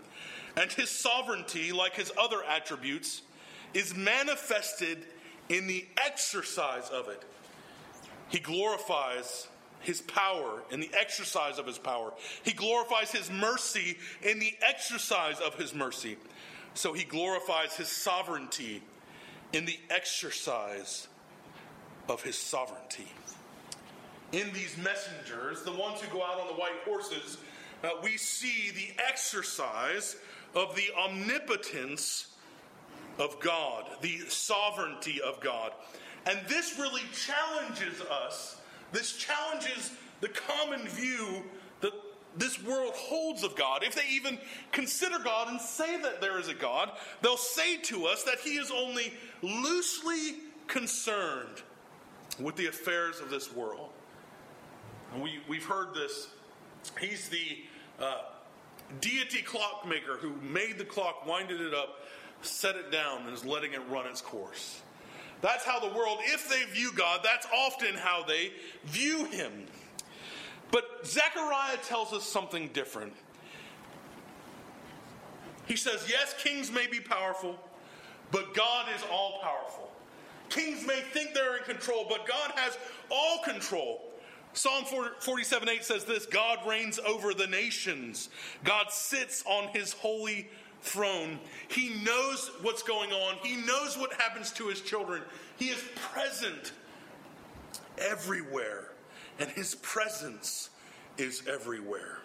and 0.57 0.73
his 0.73 0.91
sovereignty, 0.91 1.71
like 1.71 1.95
his 1.95 2.11
other 2.21 2.43
attributes, 2.45 3.23
is 3.73 3.95
manifested 3.95 5.07
in 5.49 5.67
the 5.67 5.87
exercise 6.05 6.89
of 6.91 7.09
it. 7.09 7.23
He 8.29 8.39
glorifies 8.39 9.49
his 9.81 10.01
power 10.03 10.63
in 10.71 10.81
the 10.81 10.91
exercise 10.99 11.59
of 11.59 11.67
his 11.67 11.79
power. 11.79 12.13
He 12.43 12.53
glorifies 12.53 13.13
his 13.13 13.31
mercy 13.31 13.97
in 14.23 14.39
the 14.39 14.55
exercise 14.61 15.39
of 15.41 15.55
his 15.55 15.75
mercy. 15.75 16.17
So 16.75 16.93
he 16.93 17.05
glorifies 17.05 17.77
his 17.77 17.89
sovereignty 17.89 18.83
in 19.53 19.65
the 19.65 19.79
exercise 19.91 21.09
of 22.09 22.23
his 22.23 22.37
sovereignty. 22.37 23.07
In 24.33 24.53
these 24.53 24.77
messengers, 24.77 25.63
the 25.63 25.73
ones 25.73 26.01
who 26.01 26.13
go 26.13 26.25
out 26.25 26.41
on 26.41 26.49
the 26.49 26.55
white 26.55 26.79
horses, 26.85 27.39
uh, 27.85 27.91
we 28.03 28.17
see 28.17 28.73
the 28.73 29.03
exercise 29.09 30.17
of 30.55 30.75
the 30.75 30.91
omnipotence 30.99 32.36
of 33.19 33.41
God, 33.41 33.89
the 34.01 34.19
sovereignty 34.29 35.21
of 35.21 35.41
God. 35.41 35.73
And 36.27 36.39
this 36.49 36.79
really 36.79 37.03
challenges 37.13 38.01
us. 38.03 38.61
This 38.93 39.17
challenges 39.17 39.93
the 40.21 40.29
common 40.29 40.87
view 40.89 41.45
that 41.81 41.93
this 42.37 42.63
world 42.63 42.93
holds 42.95 43.43
of 43.43 43.57
God. 43.57 43.83
If 43.83 43.95
they 43.95 44.09
even 44.11 44.39
consider 44.73 45.19
God 45.19 45.49
and 45.49 45.61
say 45.61 46.01
that 46.03 46.21
there 46.21 46.39
is 46.39 46.49
a 46.49 46.55
God, 46.55 46.93
they'll 47.23 47.37
say 47.37 47.79
to 47.79 48.07
us 48.07 48.25
that 48.25 48.39
He 48.41 48.57
is 48.57 48.71
only 48.71 49.13
loosely 49.43 50.37
concerned 50.67 51.63
with 52.41 52.57
the 52.57 52.67
affairs 52.67 53.21
of 53.21 53.31
this 53.31 53.55
world. 53.55 53.91
And 55.15 55.23
we, 55.23 55.41
we've 55.49 55.65
heard 55.65 55.95
this. 55.95 56.29
He's 57.01 57.29
the 57.29 58.05
uh, 58.05 58.23
deity 59.01 59.43
clockmaker 59.43 60.17
who 60.17 60.35
made 60.43 60.79
the 60.79 60.85
clock, 60.85 61.27
winded 61.27 61.61
it 61.61 61.75
up, 61.75 62.01
set 62.43 62.77
it 62.77 62.91
down 62.91 63.23
and 63.27 63.35
is 63.35 63.45
letting 63.45 63.73
it 63.73 63.81
run 63.89 64.07
its 64.07 64.21
course. 64.21 64.83
That's 65.43 65.65
how 65.65 65.81
the 65.81 65.95
world, 65.95 66.19
if 66.23 66.49
they 66.49 66.63
view 66.73 66.93
God, 66.95 67.21
that's 67.23 67.47
often 67.55 67.95
how 67.95 68.25
they 68.25 68.53
view 68.85 69.27
Him. 69.27 69.53
But 70.71 70.85
Zechariah 71.05 71.77
tells 71.85 72.13
us 72.13 72.25
something 72.25 72.69
different. 72.73 73.13
He 75.67 75.77
says, 75.77 76.07
Yes, 76.09 76.35
kings 76.39 76.73
may 76.73 76.87
be 76.87 77.01
powerful, 77.01 77.57
but 78.31 78.55
God 78.55 78.87
is 78.95 79.03
all 79.11 79.41
powerful. 79.43 79.91
Kings 80.49 80.87
may 80.87 81.01
think 81.13 81.35
they're 81.35 81.57
in 81.57 81.65
control, 81.65 82.07
but 82.09 82.27
God 82.27 82.53
has 82.55 82.79
all 83.11 83.43
control. 83.43 84.03
Psalm 84.53 84.85
47 85.21 85.69
8 85.69 85.85
says 85.85 86.05
this 86.05 86.25
God 86.25 86.59
reigns 86.67 86.99
over 87.01 87.35
the 87.35 87.47
nations, 87.47 88.31
God 88.65 88.91
sits 88.91 89.45
on 89.47 89.69
his 89.69 89.93
holy 89.93 90.49
throne. 90.87 91.39
He 91.69 91.91
knows 92.03 92.51
what's 92.63 92.83
going 92.83 93.13
on, 93.13 93.37
He 93.43 93.57
knows 93.57 93.97
what 93.99 94.13
happens 94.15 94.51
to 94.53 94.69
His 94.69 94.81
children. 94.81 95.23
He 95.57 95.67
is 95.67 95.83
present 96.13 96.73
everywhere, 97.99 98.93
and 99.39 99.51
His 99.51 99.75
presence 99.77 100.71
is 101.19 101.43
everywhere. 101.47 102.19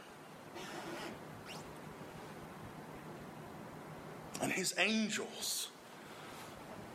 And 4.41 4.51
His 4.51 4.74
angels 4.77 5.70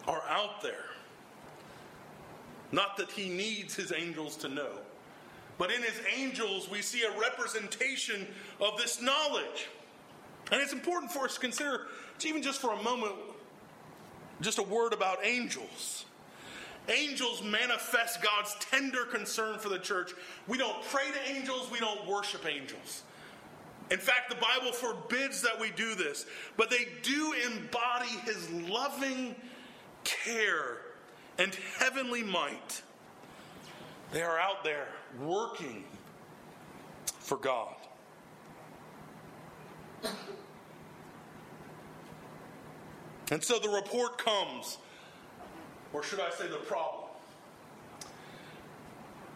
are 0.09 0.23
out 0.29 0.63
there. 0.63 0.87
Not 2.73 2.97
that 2.97 3.11
He 3.11 3.29
needs 3.29 3.75
His 3.75 3.93
angels 3.93 4.37
to 4.39 4.49
know. 4.49 4.73
But 5.59 5.73
in 5.73 5.83
his 5.83 6.01
angels, 6.15 6.71
we 6.71 6.83
see 6.83 7.03
a 7.05 7.19
representation 7.19 8.27
of 8.61 8.77
this 8.77 9.01
knowledge. 9.01 9.69
And 10.53 10.61
it's 10.61 10.73
important 10.73 11.11
for 11.11 11.25
us 11.25 11.35
to 11.35 11.41
consider, 11.41 11.87
even 12.25 12.43
just 12.43 12.61
for 12.61 12.73
a 12.73 12.83
moment, 12.83 13.15
just 14.41 14.59
a 14.59 14.62
word 14.62 14.93
about 14.93 15.19
angels. 15.25 16.05
Angels 16.88 17.43
manifest 17.43 18.23
God's 18.23 18.55
tender 18.61 19.05
concern 19.07 19.59
for 19.59 19.69
the 19.69 19.79
church. 19.79 20.12
We 20.47 20.57
don't 20.57 20.81
pray 20.85 21.05
to 21.11 21.33
angels, 21.33 21.71
we 21.71 21.81
don't 21.81 22.07
worship 22.07 22.47
angels. 22.47 23.03
In 23.91 23.99
fact, 23.99 24.31
the 24.31 24.37
Bible 24.37 24.73
forbids 24.73 25.43
that 25.43 25.59
we 25.61 25.71
do 25.71 25.95
this, 25.95 26.26
but 26.57 26.71
they 26.71 26.88
do 27.03 27.35
embody 27.47 28.09
his 28.25 28.50
loving 28.69 29.35
care 30.05 30.79
and 31.38 31.57
heavenly 31.79 32.23
might. 32.23 32.83
They 34.12 34.23
are 34.23 34.38
out 34.38 34.65
there 34.65 34.88
working 35.21 35.85
for 37.21 37.37
God. 37.37 37.75
And 43.31 43.43
so 43.43 43.59
the 43.59 43.69
report 43.69 44.19
comes, 44.19 44.79
or 45.93 46.03
should 46.03 46.21
I 46.21 46.31
say 46.31 46.47
the 46.47 46.57
problem? 46.57 47.07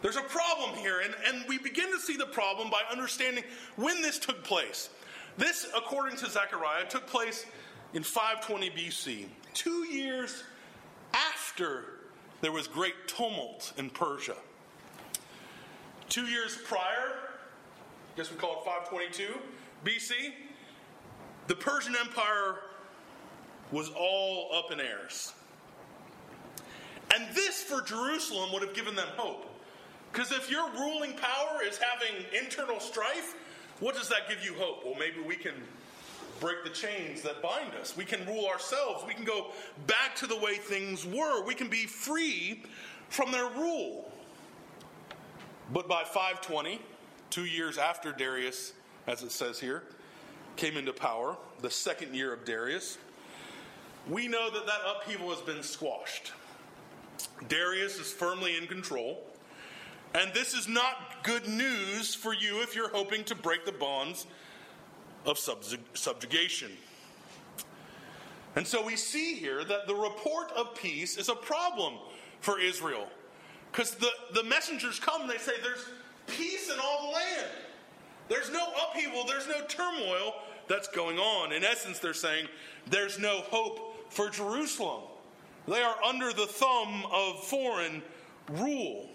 There's 0.01 0.15
a 0.15 0.21
problem 0.21 0.75
here, 0.75 1.01
and, 1.01 1.13
and 1.27 1.43
we 1.47 1.57
begin 1.59 1.91
to 1.91 1.99
see 1.99 2.17
the 2.17 2.25
problem 2.25 2.69
by 2.69 2.81
understanding 2.91 3.43
when 3.75 4.01
this 4.01 4.17
took 4.17 4.43
place. 4.43 4.89
This, 5.37 5.67
according 5.75 6.17
to 6.17 6.29
Zechariah, 6.29 6.85
took 6.89 7.05
place 7.05 7.45
in 7.93 8.03
520 8.03 8.69
BC, 8.71 9.25
two 9.53 9.85
years 9.85 10.43
after 11.13 11.85
there 12.41 12.51
was 12.51 12.67
great 12.67 12.95
tumult 13.07 13.73
in 13.77 13.89
Persia. 13.89 14.35
Two 16.09 16.25
years 16.25 16.57
prior, 16.65 17.13
I 18.13 18.17
guess 18.17 18.31
we 18.31 18.37
call 18.37 18.61
it 18.61 18.65
522 18.65 19.33
BC, 19.85 20.33
the 21.51 21.57
Persian 21.57 21.97
Empire 21.99 22.59
was 23.73 23.89
all 23.89 24.51
up 24.55 24.71
in 24.71 24.79
airs. 24.79 25.33
And 27.13 27.27
this 27.35 27.61
for 27.61 27.81
Jerusalem 27.81 28.53
would 28.53 28.61
have 28.61 28.73
given 28.73 28.95
them 28.95 29.09
hope. 29.17 29.53
Because 30.13 30.31
if 30.31 30.49
your 30.49 30.69
ruling 30.71 31.11
power 31.11 31.59
is 31.61 31.77
having 31.77 32.23
internal 32.41 32.79
strife, 32.79 33.35
what 33.81 33.95
does 33.95 34.07
that 34.07 34.29
give 34.29 34.41
you 34.45 34.53
hope? 34.53 34.85
Well, 34.85 34.95
maybe 34.97 35.19
we 35.27 35.35
can 35.35 35.55
break 36.39 36.63
the 36.63 36.69
chains 36.69 37.21
that 37.23 37.41
bind 37.41 37.75
us. 37.75 37.97
We 37.97 38.05
can 38.05 38.25
rule 38.25 38.45
ourselves. 38.45 39.03
We 39.05 39.13
can 39.13 39.25
go 39.25 39.51
back 39.87 40.15
to 40.19 40.27
the 40.27 40.37
way 40.37 40.55
things 40.55 41.05
were. 41.05 41.43
We 41.43 41.53
can 41.53 41.67
be 41.67 41.85
free 41.85 42.63
from 43.09 43.29
their 43.33 43.49
rule. 43.49 44.09
But 45.73 45.89
by 45.89 46.05
520, 46.05 46.79
two 47.29 47.43
years 47.43 47.77
after 47.77 48.13
Darius, 48.13 48.71
as 49.05 49.21
it 49.21 49.33
says 49.33 49.59
here, 49.59 49.83
came 50.55 50.77
into 50.77 50.93
power, 50.93 51.37
the 51.61 51.71
second 51.71 52.15
year 52.15 52.33
of 52.33 52.45
Darius, 52.45 52.97
we 54.09 54.27
know 54.27 54.49
that 54.49 54.65
that 54.65 54.79
upheaval 54.87 55.29
has 55.29 55.41
been 55.41 55.63
squashed. 55.63 56.31
Darius 57.47 57.99
is 57.99 58.11
firmly 58.11 58.57
in 58.57 58.67
control. 58.67 59.23
And 60.13 60.33
this 60.33 60.53
is 60.53 60.67
not 60.67 61.23
good 61.23 61.47
news 61.47 62.13
for 62.13 62.33
you 62.33 62.61
if 62.61 62.75
you're 62.75 62.89
hoping 62.89 63.23
to 63.25 63.35
break 63.35 63.65
the 63.65 63.71
bonds 63.71 64.25
of 65.25 65.39
subjugation. 65.93 66.71
And 68.55 68.67
so 68.67 68.85
we 68.85 68.97
see 68.97 69.35
here 69.35 69.63
that 69.63 69.87
the 69.87 69.95
report 69.95 70.51
of 70.51 70.75
peace 70.75 71.15
is 71.17 71.29
a 71.29 71.35
problem 71.35 71.93
for 72.41 72.59
Israel. 72.59 73.07
Because 73.71 73.95
the, 73.95 74.09
the 74.33 74.43
messengers 74.43 74.99
come 74.99 75.21
and 75.21 75.29
they 75.29 75.37
say, 75.37 75.53
There's 75.63 75.85
peace 76.27 76.69
in 76.69 76.77
all 76.79 77.07
the 77.07 77.13
land. 77.13 77.51
There's 78.29 78.51
no 78.51 78.65
upheaval, 78.83 79.25
there's 79.25 79.47
no 79.47 79.61
turmoil 79.67 80.35
that's 80.67 80.87
going 80.87 81.17
on. 81.17 81.51
In 81.51 81.63
essence, 81.63 81.99
they're 81.99 82.13
saying, 82.13 82.47
There's 82.87 83.19
no 83.19 83.41
hope 83.41 84.11
for 84.11 84.29
Jerusalem. 84.29 85.03
They 85.67 85.81
are 85.81 85.95
under 86.03 86.33
the 86.33 86.47
thumb 86.47 87.05
of 87.11 87.43
foreign 87.43 88.01
rule. 88.49 89.09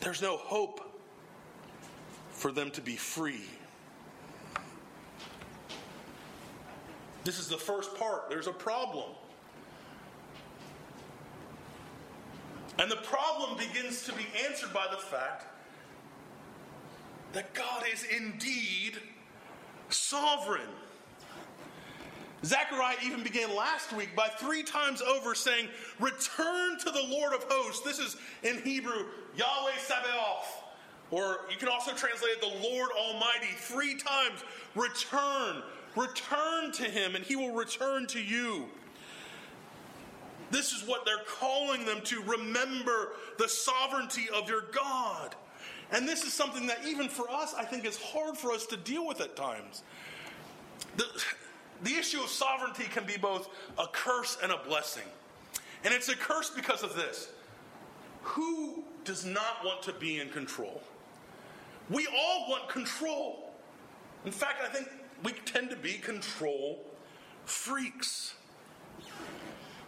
There's 0.00 0.22
no 0.22 0.36
hope 0.36 0.80
for 2.30 2.52
them 2.52 2.70
to 2.72 2.80
be 2.80 2.96
free. 2.96 3.44
This 7.24 7.38
is 7.38 7.48
the 7.48 7.58
first 7.58 7.94
part. 7.96 8.30
There's 8.30 8.46
a 8.46 8.52
problem. 8.52 9.10
And 12.78 12.90
the 12.90 12.96
problem 12.96 13.58
begins 13.58 14.04
to 14.06 14.12
be 14.14 14.26
answered 14.46 14.72
by 14.72 14.86
the 14.90 14.96
fact 14.96 15.44
that 17.32 17.54
God 17.54 17.84
is 17.92 18.04
indeed 18.04 18.98
sovereign. 19.88 20.68
Zechariah 22.44 22.96
even 23.04 23.22
began 23.22 23.54
last 23.54 23.92
week 23.92 24.16
by 24.16 24.28
three 24.28 24.62
times 24.62 25.02
over 25.02 25.34
saying, 25.34 25.68
Return 25.98 26.78
to 26.78 26.90
the 26.90 27.02
Lord 27.08 27.34
of 27.34 27.44
hosts. 27.48 27.82
This 27.82 27.98
is 27.98 28.16
in 28.42 28.62
Hebrew, 28.62 29.06
Yahweh 29.36 29.78
Sabaoth. 29.78 30.64
Or 31.10 31.40
you 31.50 31.56
can 31.58 31.68
also 31.68 31.92
translate 31.92 32.32
it, 32.32 32.40
the 32.40 32.68
Lord 32.68 32.90
Almighty. 32.96 33.48
Three 33.56 33.96
times, 33.96 34.42
return. 34.74 35.62
Return 35.96 36.72
to 36.72 36.84
him, 36.84 37.16
and 37.16 37.24
he 37.24 37.36
will 37.36 37.52
return 37.52 38.06
to 38.08 38.20
you. 38.20 38.66
This 40.50 40.72
is 40.72 40.86
what 40.86 41.04
they're 41.04 41.24
calling 41.26 41.84
them 41.84 42.00
to. 42.04 42.22
Remember 42.22 43.12
the 43.38 43.48
sovereignty 43.48 44.28
of 44.34 44.48
your 44.48 44.62
God. 44.72 45.34
And 45.92 46.08
this 46.08 46.24
is 46.24 46.32
something 46.32 46.66
that, 46.68 46.78
even 46.86 47.08
for 47.08 47.28
us, 47.30 47.54
I 47.56 47.64
think 47.64 47.84
is 47.84 48.00
hard 48.00 48.36
for 48.36 48.52
us 48.52 48.66
to 48.66 48.76
deal 48.76 49.06
with 49.06 49.20
at 49.20 49.36
times. 49.36 49.82
The, 50.96 51.04
the 51.82 51.94
issue 51.94 52.20
of 52.20 52.28
sovereignty 52.28 52.84
can 52.84 53.04
be 53.04 53.16
both 53.16 53.48
a 53.78 53.86
curse 53.86 54.38
and 54.42 54.52
a 54.52 54.58
blessing. 54.58 55.04
And 55.84 55.92
it's 55.92 56.08
a 56.08 56.16
curse 56.16 56.50
because 56.50 56.82
of 56.82 56.94
this 56.94 57.30
who 58.22 58.84
does 59.04 59.24
not 59.24 59.64
want 59.64 59.82
to 59.82 59.92
be 59.94 60.20
in 60.20 60.28
control? 60.28 60.82
We 61.88 62.06
all 62.06 62.48
want 62.48 62.68
control. 62.68 63.50
In 64.24 64.32
fact, 64.32 64.62
I 64.62 64.68
think 64.68 64.88
we 65.24 65.32
tend 65.32 65.70
to 65.70 65.76
be 65.76 65.94
control 65.94 66.84
freaks. 67.44 68.34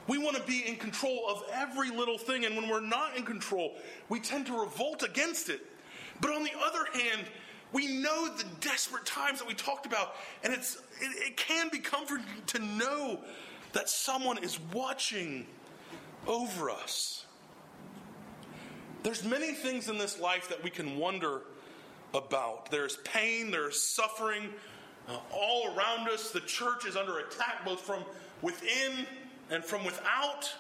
We 0.09 0.19
want 0.19 0.37
to 0.37 0.43
be 0.43 0.67
in 0.67 0.77
control 0.77 1.29
of 1.29 1.45
every 1.53 1.91
little 1.91 2.19
thing, 2.19 2.45
and 2.45 2.57
when 2.57 2.69
we're 2.69 2.81
not 2.81 3.17
in 3.17 3.25
control, 3.25 3.77
we 4.09 4.19
tend 4.19 4.47
to 4.47 4.59
revolt 4.59 5.03
against 5.03 5.49
it. 5.49 5.61
But 6.21 6.31
on 6.31 6.45
the 6.45 6.53
other 6.65 6.85
hand, 6.93 7.27
we 7.73 7.87
know 7.87 8.29
the 8.29 8.45
desperate 8.61 9.07
times 9.07 9.39
that 9.39 9.49
we 9.49 9.55
talked 9.55 9.87
about, 9.87 10.15
and 10.45 10.53
it's 10.53 10.77
it, 11.01 11.31
it 11.31 11.37
can 11.37 11.69
be 11.71 11.79
comforting 11.79 12.27
to 12.49 12.59
know 12.59 13.21
that 13.73 13.89
someone 13.89 14.39
is 14.39 14.61
watching 14.73 15.47
over 16.27 16.71
us. 16.71 17.25
There's 19.03 19.25
many 19.25 19.53
things 19.53 19.89
in 19.89 19.99
this 19.99 20.21
life 20.21 20.49
that 20.51 20.63
we 20.63 20.71
can 20.71 20.97
wonder 20.97 21.43
about. 22.15 22.71
There's 22.71 22.99
pain, 22.99 23.51
there's 23.51 23.81
suffering 23.83 24.51
uh, 25.09 25.19
all 25.33 25.75
around 25.75 26.09
us. 26.09 26.31
The 26.31 26.41
church 26.41 26.87
is 26.87 26.97
under 26.97 27.19
attack 27.19 27.65
both 27.65 27.81
from 27.81 28.05
within 28.43 29.07
and 29.51 29.65
from 29.65 29.85
without. 29.85 30.53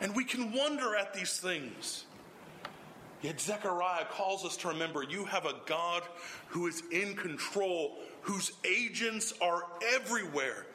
And 0.00 0.14
we 0.14 0.24
can 0.24 0.52
wonder 0.52 0.94
at 0.94 1.14
these 1.14 1.38
things. 1.38 2.04
Yet 3.22 3.40
Zechariah 3.40 4.06
calls 4.06 4.44
us 4.44 4.56
to 4.58 4.68
remember 4.68 5.04
you 5.04 5.24
have 5.24 5.46
a 5.46 5.54
God 5.66 6.02
who 6.48 6.66
is 6.66 6.82
in 6.90 7.14
control, 7.14 7.98
whose 8.20 8.52
agents 8.64 9.32
are 9.40 9.64
everywhere. 9.94 10.66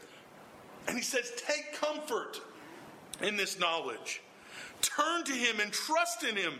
And 0.87 0.95
he 0.95 1.03
says, 1.03 1.33
Take 1.45 1.73
comfort 1.73 2.39
in 3.21 3.35
this 3.35 3.59
knowledge. 3.59 4.21
Turn 4.81 5.25
to 5.25 5.33
him 5.33 5.59
and 5.59 5.71
trust 5.73 6.23
in 6.23 6.37
him. 6.37 6.53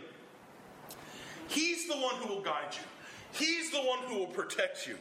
He's 1.48 1.88
the 1.88 1.96
one 1.96 2.16
who 2.16 2.34
will 2.34 2.42
guide 2.42 2.72
you, 2.72 3.46
he's 3.46 3.70
the 3.70 3.80
one 3.80 4.00
who 4.00 4.18
will 4.18 4.26
protect 4.26 4.86
you. 4.86 4.96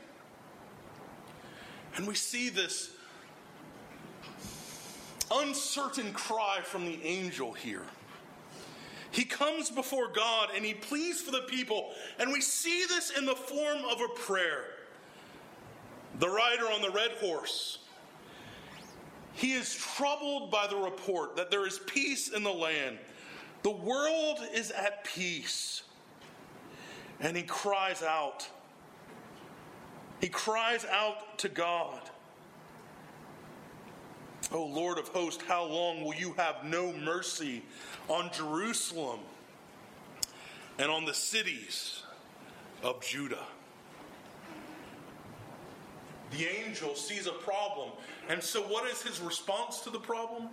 And 1.98 2.08
we 2.08 2.16
see 2.16 2.50
this 2.50 2.92
uncertain 5.32 6.14
cry 6.14 6.60
from 6.64 6.86
the 6.86 7.04
angel 7.04 7.52
here. 7.52 7.84
He 9.18 9.26
comes 9.26 9.72
before 9.72 10.10
God 10.10 10.50
and 10.56 10.64
he 10.64 10.76
pleads 10.76 11.20
for 11.22 11.32
the 11.32 11.42
people. 11.42 11.90
And 12.20 12.32
we 12.32 12.40
see 12.40 12.86
this 12.88 13.10
in 13.18 13.26
the 13.26 13.34
form 13.34 13.80
of 13.90 14.00
a 14.00 14.10
prayer. 14.10 14.66
The 16.20 16.30
rider 16.30 16.66
on 16.66 16.84
the 16.84 16.92
red 16.92 17.10
horse. 17.20 17.80
He 19.34 19.54
is 19.54 19.74
troubled 19.74 20.52
by 20.52 20.68
the 20.68 20.76
report 20.76 21.36
that 21.36 21.50
there 21.50 21.66
is 21.66 21.80
peace 21.88 22.30
in 22.30 22.44
the 22.44 22.54
land. 22.54 23.00
The 23.64 23.72
world 23.72 24.38
is 24.54 24.70
at 24.70 25.04
peace. 25.04 25.82
And 27.20 27.36
he 27.36 27.42
cries 27.42 28.04
out. 28.04 28.48
He 30.22 30.30
cries 30.30 30.86
out 30.86 31.40
to 31.40 31.50
God. 31.50 32.02
O 34.52 34.64
Lord 34.64 35.00
of 35.00 35.08
hosts, 35.08 35.44
how 35.48 35.66
long 35.66 36.04
will 36.04 36.14
you 36.14 36.34
have 36.38 36.64
no 36.64 36.94
mercy 36.94 37.64
on 38.08 38.32
Jerusalem 38.34 39.20
and 40.80 40.90
on 40.90 41.06
the 41.06 41.14
cities 41.14 42.04
of 42.84 43.02
Judah? 43.02 43.46
The 46.32 46.46
angel 46.46 46.96
sees 46.96 47.28
a 47.28 47.32
problem. 47.32 47.92
And 48.30 48.44
so, 48.44 48.62
what 48.62 48.90
is 48.90 49.02
his 49.02 49.22
response 49.22 49.80
to 49.82 49.90
the 49.90 50.00
problem? 50.00 50.50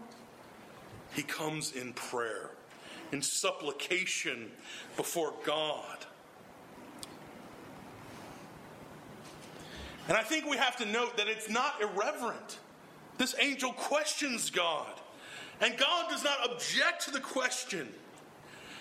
He 1.14 1.22
comes 1.22 1.72
in 1.72 1.92
prayer, 1.92 2.50
in 3.12 3.22
supplication 3.22 4.50
before 4.96 5.32
God. 5.44 6.06
And 10.06 10.16
I 10.16 10.22
think 10.22 10.48
we 10.48 10.56
have 10.56 10.76
to 10.76 10.86
note 10.86 11.16
that 11.16 11.28
it's 11.28 11.48
not 11.48 11.80
irreverent. 11.80 12.58
This 13.16 13.34
angel 13.40 13.72
questions 13.72 14.50
God, 14.50 15.00
and 15.60 15.76
God 15.76 16.10
does 16.10 16.24
not 16.24 16.50
object 16.50 17.04
to 17.04 17.10
the 17.10 17.20
question. 17.20 17.88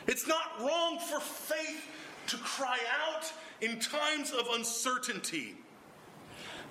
It's 0.08 0.28
not 0.28 0.60
wrong 0.60 1.00
for 1.00 1.20
faith 1.20 1.86
to 2.28 2.38
cry 2.38 2.78
out 3.06 3.32
in 3.62 3.80
times 3.80 4.32
of 4.32 4.48
uncertainty. 4.54 5.56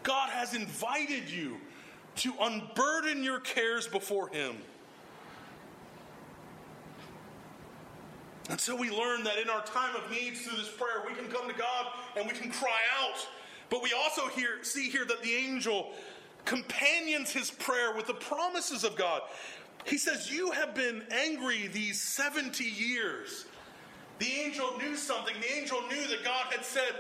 God 0.03 0.31
has 0.31 0.55
invited 0.55 1.31
you 1.31 1.57
to 2.17 2.35
unburden 2.41 3.23
your 3.23 3.41
cares 3.41 3.87
before 3.87 4.29
Him. 4.29 4.57
And 8.51 8.61
so 8.61 8.77
we 8.77 8.91
learn 8.91 9.23
that 9.25 9.39
in 9.39 9.49
our 9.49 9.65
time 9.65 9.95
of 9.97 10.11
need 10.11 10.37
through 10.37 10.59
this 10.59 10.69
prayer, 10.69 11.05
we 11.07 11.15
can 11.15 11.31
come 11.31 11.49
to 11.49 11.57
God 11.57 11.87
and 12.17 12.27
we 12.27 12.33
can 12.33 12.51
cry 12.51 12.81
out. 13.01 13.27
But 13.71 13.83
we 13.83 13.93
also 13.93 14.27
hear, 14.29 14.63
see 14.63 14.91
here 14.91 15.07
that 15.07 15.23
the 15.23 15.33
angel 15.33 15.93
companions 16.45 17.31
his 17.31 17.51
prayer 17.51 17.95
with 17.95 18.07
the 18.07 18.15
promises 18.15 18.85
of 18.85 18.97
God. 18.97 19.23
He 19.85 19.99
says, 19.99 20.31
You 20.31 20.51
have 20.53 20.75
been 20.75 21.03
angry 21.11 21.69
these 21.69 22.01
70 22.01 22.65
years. 22.65 23.47
The 24.19 24.31
angel 24.45 24.79
knew 24.79 24.97
something. 24.97 25.35
The 25.41 25.53
angel 25.59 25.81
knew 25.89 26.07
that 26.09 26.25
God 26.25 26.47
had 26.53 26.65
said 26.65 26.95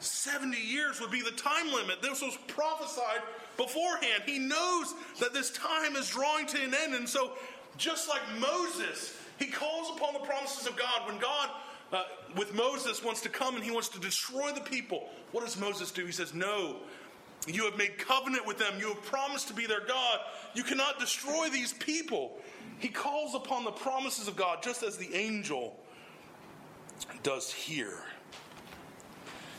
70 0.00 0.56
years 0.56 1.00
would 1.00 1.10
be 1.10 1.22
the 1.22 1.32
time 1.32 1.72
limit. 1.72 2.02
This 2.02 2.22
was 2.22 2.36
prophesied 2.46 3.22
beforehand. 3.56 4.22
He 4.24 4.38
knows 4.38 4.94
that 5.20 5.34
this 5.34 5.50
time 5.50 5.96
is 5.96 6.08
drawing 6.08 6.46
to 6.46 6.62
an 6.62 6.74
end. 6.74 6.94
And 6.94 7.08
so, 7.08 7.32
just 7.76 8.08
like 8.08 8.22
Moses, 8.38 9.16
he 9.38 9.46
calls 9.46 9.96
upon 9.96 10.14
the 10.14 10.20
promises 10.20 10.66
of 10.66 10.76
God. 10.76 11.06
When 11.06 11.18
God, 11.18 11.50
uh, 11.92 12.04
with 12.36 12.54
Moses, 12.54 13.02
wants 13.02 13.20
to 13.22 13.28
come 13.28 13.56
and 13.56 13.64
he 13.64 13.70
wants 13.70 13.88
to 13.90 14.00
destroy 14.00 14.52
the 14.52 14.60
people, 14.60 15.08
what 15.32 15.44
does 15.44 15.58
Moses 15.58 15.90
do? 15.90 16.06
He 16.06 16.12
says, 16.12 16.32
No, 16.32 16.76
you 17.46 17.64
have 17.64 17.76
made 17.78 17.98
covenant 17.98 18.46
with 18.46 18.58
them. 18.58 18.74
You 18.78 18.88
have 18.88 19.02
promised 19.04 19.48
to 19.48 19.54
be 19.54 19.66
their 19.66 19.86
God. 19.86 20.20
You 20.54 20.62
cannot 20.62 20.98
destroy 20.98 21.48
these 21.48 21.72
people. 21.72 22.38
He 22.78 22.88
calls 22.88 23.34
upon 23.34 23.64
the 23.64 23.70
promises 23.70 24.28
of 24.28 24.36
God 24.36 24.62
just 24.62 24.82
as 24.82 24.96
the 24.96 25.14
angel 25.14 25.78
does 27.22 27.52
here. 27.52 28.02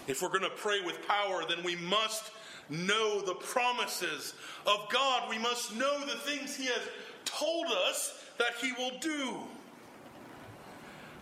If 0.08 0.22
we're 0.22 0.30
going 0.30 0.42
to 0.42 0.50
pray 0.50 0.82
with 0.82 1.06
power, 1.08 1.44
then 1.48 1.64
we 1.64 1.76
must 1.76 2.32
know 2.70 3.22
the 3.22 3.36
promises 3.36 4.34
of 4.66 4.88
God. 4.92 5.30
We 5.30 5.38
must 5.38 5.76
know 5.76 6.00
the 6.06 6.18
things 6.20 6.56
He 6.56 6.66
has 6.66 6.82
told 7.26 7.68
us 7.88 8.24
that 8.38 8.54
He 8.62 8.72
will 8.74 8.98
do. 9.00 9.38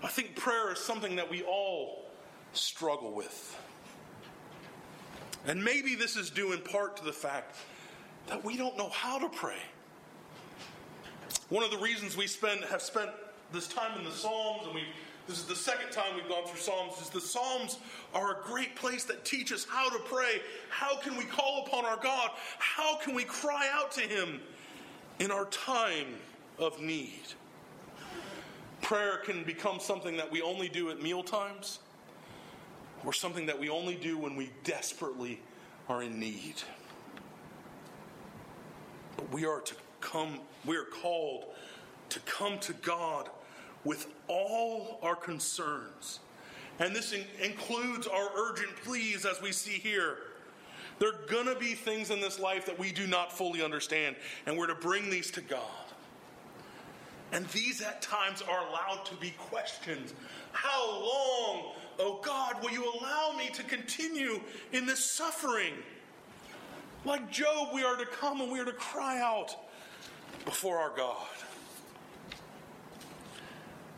I 0.03 0.07
think 0.07 0.35
prayer 0.35 0.71
is 0.71 0.79
something 0.79 1.15
that 1.15 1.29
we 1.29 1.43
all 1.43 2.05
struggle 2.53 3.13
with. 3.13 3.57
And 5.47 5.63
maybe 5.63 5.95
this 5.95 6.17
is 6.17 6.29
due 6.29 6.51
in 6.51 6.59
part 6.59 6.97
to 6.97 7.05
the 7.05 7.13
fact 7.13 7.55
that 8.27 8.43
we 8.43 8.57
don't 8.57 8.77
know 8.77 8.89
how 8.89 9.17
to 9.17 9.29
pray. 9.29 9.61
One 11.49 11.63
of 11.63 11.71
the 11.71 11.77
reasons 11.77 12.17
we 12.17 12.27
spend 12.27 12.65
have 12.65 12.81
spent 12.81 13.09
this 13.53 13.67
time 13.67 13.97
in 13.97 14.03
the 14.03 14.11
Psalms, 14.11 14.63
and 14.65 14.75
we 14.75 14.83
this 15.27 15.39
is 15.39 15.45
the 15.45 15.55
second 15.55 15.91
time 15.91 16.15
we've 16.15 16.27
gone 16.29 16.47
through 16.47 16.59
Psalms, 16.59 17.01
is 17.01 17.09
the 17.09 17.19
Psalms 17.19 17.79
are 18.13 18.39
a 18.39 18.43
great 18.45 18.77
place 18.77 19.03
that 19.05 19.25
teach 19.25 19.51
us 19.51 19.65
how 19.69 19.89
to 19.89 19.99
pray. 20.05 20.41
How 20.69 20.97
can 20.97 21.17
we 21.17 21.25
call 21.25 21.65
upon 21.65 21.83
our 21.83 21.97
God? 21.97 22.31
How 22.59 22.95
can 22.97 23.13
we 23.13 23.25
cry 23.25 23.69
out 23.73 23.91
to 23.93 24.01
Him 24.01 24.39
in 25.19 25.29
our 25.29 25.45
time 25.45 26.15
of 26.57 26.79
need? 26.81 27.23
Prayer 28.81 29.17
can 29.17 29.43
become 29.43 29.81
something 29.81 30.15
that 30.15 30.31
we 30.31 30.41
only 30.41 30.69
do 30.69 30.91
at 30.91 31.01
meal 31.01 31.23
times 31.23 31.79
or 33.07 33.13
something 33.13 33.45
that 33.45 33.57
we 33.57 33.69
only 33.69 33.95
do 33.95 34.17
when 34.17 34.35
we 34.35 34.51
desperately 34.65 35.39
are 35.87 36.03
in 36.03 36.19
need. 36.19 36.55
But 39.15 39.31
we 39.31 39.45
are 39.45 39.61
to 39.61 39.75
come, 40.01 40.41
we 40.65 40.75
are 40.75 40.83
called 40.83 41.45
to 42.09 42.19
come 42.19 42.59
to 42.59 42.73
God 42.73 43.29
with 43.85 44.07
all 44.27 44.99
our 45.01 45.15
concerns. 45.15 46.19
And 46.79 46.93
this 46.93 47.13
in- 47.13 47.23
includes 47.41 48.07
our 48.07 48.29
urgent 48.35 48.75
pleas, 48.83 49.25
as 49.25 49.41
we 49.41 49.53
see 49.53 49.79
here. 49.79 50.17
There 50.99 51.07
are 51.07 51.27
going 51.29 51.45
to 51.45 51.55
be 51.55 51.75
things 51.75 52.11
in 52.11 52.19
this 52.19 52.39
life 52.39 52.65
that 52.65 52.77
we 52.77 52.91
do 52.91 53.07
not 53.07 53.31
fully 53.31 53.63
understand, 53.63 54.17
and 54.45 54.57
we're 54.57 54.67
to 54.67 54.75
bring 54.75 55.09
these 55.09 55.31
to 55.31 55.41
God. 55.41 55.61
And 57.31 57.45
these 57.47 57.81
at 57.81 58.01
times 58.01 58.41
are 58.41 58.67
allowed 58.67 59.05
to 59.05 59.15
be 59.15 59.29
questions. 59.37 60.13
How 60.51 60.89
long, 60.91 61.73
oh 61.99 62.19
God, 62.23 62.61
will 62.61 62.71
you 62.71 62.83
allow 62.83 63.33
me 63.37 63.49
to 63.53 63.63
continue 63.63 64.39
in 64.71 64.85
this 64.85 65.03
suffering? 65.03 65.73
Like 67.05 67.31
Job, 67.31 67.69
we 67.73 67.83
are 67.83 67.95
to 67.95 68.05
come 68.05 68.41
and 68.41 68.51
we 68.51 68.59
are 68.59 68.65
to 68.65 68.73
cry 68.73 69.19
out 69.21 69.55
before 70.45 70.77
our 70.77 70.95
God. 70.95 71.27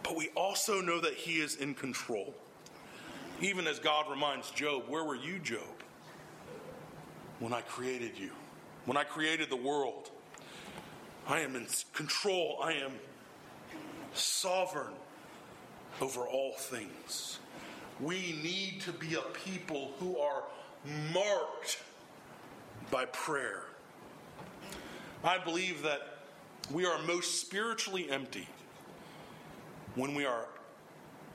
But 0.04 0.16
we 0.16 0.30
also 0.30 0.82
know 0.82 1.00
that 1.02 1.14
He 1.14 1.40
is 1.40 1.56
in 1.56 1.74
control. 1.74 2.34
Even 3.42 3.68
as 3.68 3.80
God 3.80 4.10
reminds 4.10 4.52
Job, 4.52 4.84
Where 4.88 5.04
were 5.04 5.16
you, 5.16 5.40
Job? 5.40 5.60
When 7.40 7.54
I 7.54 7.62
created 7.62 8.18
you, 8.18 8.32
when 8.86 8.98
I 8.98 9.04
created 9.04 9.50
the 9.50 9.56
world, 9.56 10.12
I 11.28 11.42
am 11.42 11.56
in 11.56 11.68
control. 11.94 12.58
I 12.62 12.74
am 12.74 12.92
sovereign 14.14 14.94
over 16.02 16.22
all 16.22 16.54
things. 16.54 17.40
We 18.00 18.40
need 18.42 18.82
to 18.82 18.94
be 18.94 19.16
a 19.16 19.22
people 19.46 19.92
who 20.00 20.18
are 20.18 20.44
marked 21.14 21.80
by 22.90 23.06
prayer. 23.06 23.64
I 25.24 25.38
believe 25.38 25.82
that 25.84 26.20
we 26.72 26.86
are 26.86 26.98
most 27.04 27.42
spiritually 27.42 28.10
empty 28.10 28.48
when 29.96 30.16
we 30.16 30.26
are 30.26 30.46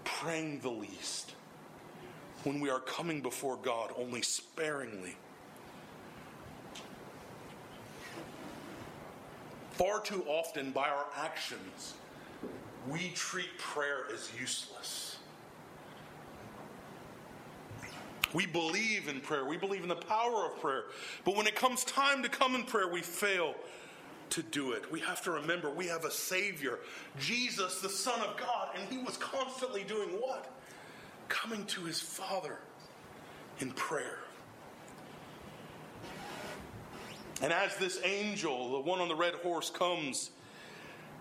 praying 0.05 0.61
the 0.61 0.71
least, 0.71 1.35
when 2.45 2.61
we 2.61 2.71
are 2.71 2.81
coming 2.81 3.21
before 3.21 3.57
God 3.57 3.93
only 3.97 4.23
sparingly. 4.23 5.17
Far 9.73 10.01
too 10.01 10.25
often, 10.27 10.71
by 10.71 10.89
our 10.89 11.07
actions, 11.17 11.95
we 12.89 13.11
treat 13.15 13.59
prayer 13.59 14.05
as 14.13 14.31
useless. 14.39 15.17
We 18.35 18.47
believe 18.47 19.09
in 19.09 19.21
prayer. 19.21 19.45
We 19.45 19.57
believe 19.57 19.83
in 19.83 19.89
the 19.89 19.95
power 19.95 20.45
of 20.45 20.61
prayer. 20.61 20.85
But 21.25 21.37
when 21.37 21.47
it 21.47 21.55
comes 21.55 21.85
time 21.85 22.23
to 22.23 22.29
come 22.29 22.55
in 22.55 22.65
prayer, 22.65 22.89
we 22.89 23.01
fail 23.01 23.55
to 24.31 24.43
do 24.43 24.73
it. 24.73 24.91
We 24.91 25.01
have 25.01 25.23
to 25.23 25.31
remember 25.31 25.71
we 25.71 25.87
have 25.87 26.05
a 26.05 26.11
Savior, 26.11 26.81
Jesus, 27.19 27.81
the 27.81 27.89
Son 27.89 28.21
of 28.21 28.37
God, 28.37 28.71
and 28.75 28.87
He 28.91 28.99
was 28.99 29.17
constantly 29.17 29.85
doing 29.85 30.09
what? 30.21 30.51
Coming 31.29 31.65
to 31.67 31.83
His 31.83 32.01
Father 32.01 32.59
in 33.61 33.71
prayer. 33.71 34.19
And 37.41 37.53
as 37.53 37.77
this 37.77 38.01
angel, 38.05 38.73
the 38.73 38.81
one 38.81 39.01
on 39.01 39.09
the 39.09 39.15
red 39.15 39.35
horse, 39.35 39.71
comes 39.71 40.31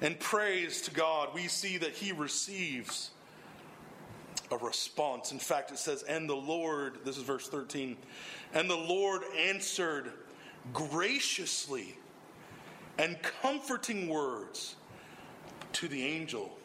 and 0.01 0.19
prays 0.19 0.81
to 0.81 0.91
God, 0.91 1.29
we 1.33 1.47
see 1.47 1.77
that 1.77 1.91
he 1.91 2.11
receives 2.11 3.11
a 4.53 4.57
response. 4.57 5.31
In 5.31 5.39
fact, 5.39 5.71
it 5.71 5.77
says, 5.77 6.03
And 6.03 6.29
the 6.29 6.35
Lord, 6.35 6.99
this 7.03 7.17
is 7.17 7.23
verse 7.23 7.47
13, 7.47 7.97
and 8.53 8.69
the 8.69 8.75
Lord 8.75 9.23
answered 9.37 10.11
graciously 10.71 11.97
and 12.97 13.17
comforting 13.41 14.07
words 14.07 14.75
to 15.73 15.87
the 15.87 16.03
angel 16.03 16.55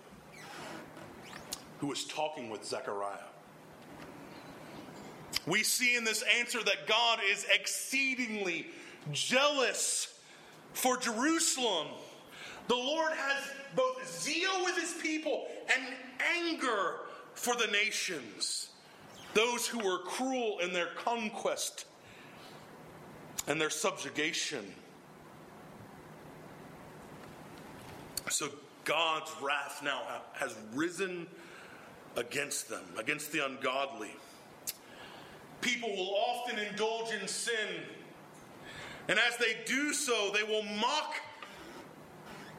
who 1.79 1.87
was 1.87 2.05
talking 2.05 2.51
with 2.51 2.64
Zechariah. 2.64 3.16
We 5.46 5.62
see 5.62 5.96
in 5.96 6.05
this 6.05 6.22
answer 6.38 6.62
that 6.62 6.87
God 6.87 7.20
is 7.31 7.46
exceedingly 7.53 8.66
jealous 9.12 10.12
for 10.74 10.98
Jerusalem. 10.98 11.88
The 12.66 12.74
Lord 12.74 13.12
has 13.12 13.42
both 13.74 14.20
zeal 14.20 14.64
with 14.64 14.77
his 14.77 14.92
people 15.01 15.46
and 15.74 15.94
anger 16.37 16.96
for 17.38 17.55
the 17.55 17.68
nations, 17.68 18.70
those 19.33 19.66
who 19.68 19.79
were 19.79 19.98
cruel 19.98 20.59
in 20.59 20.72
their 20.72 20.88
conquest 20.96 21.87
and 23.46 23.61
their 23.61 23.70
subjugation. 23.70 24.74
So 28.29 28.48
God's 28.85 29.31
wrath 29.40 29.83
now 29.85 30.03
has 30.33 30.57
risen 30.74 31.29
against 32.16 32.68
them, 32.68 32.83
against 32.98 33.31
the 33.31 33.46
ungodly. 33.46 34.16
People 35.61 35.90
will 35.90 36.16
often 36.16 36.59
indulge 36.59 37.12
in 37.12 37.29
sin, 37.29 37.83
and 39.09 39.16
as 39.16 39.37
they 39.37 39.59
do 39.64 39.92
so, 39.92 40.33
they 40.35 40.42
will 40.42 40.64
mock 40.64 41.14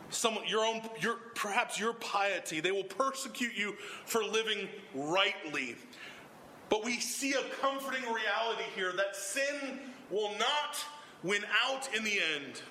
some 0.10 0.38
your 0.48 0.66
own 0.66 0.82
your 1.00 1.16
perhaps 1.36 1.80
your 1.80 1.94
piety. 1.94 2.60
They 2.60 2.72
will 2.72 2.84
persecute 2.84 3.56
you 3.56 3.76
for 4.06 4.24
living 4.24 4.68
rightly. 4.94 5.76
But 6.70 6.86
we 6.86 7.00
see 7.00 7.34
a 7.34 7.42
comforting 7.62 8.04
reality 8.04 8.64
here 8.76 8.94
that 8.96 9.16
sin 9.16 9.80
will 10.12 10.32
not 10.38 10.78
win 11.24 11.44
out 11.66 11.90
in 11.96 12.04
the 12.04 12.20
end. 12.36 12.62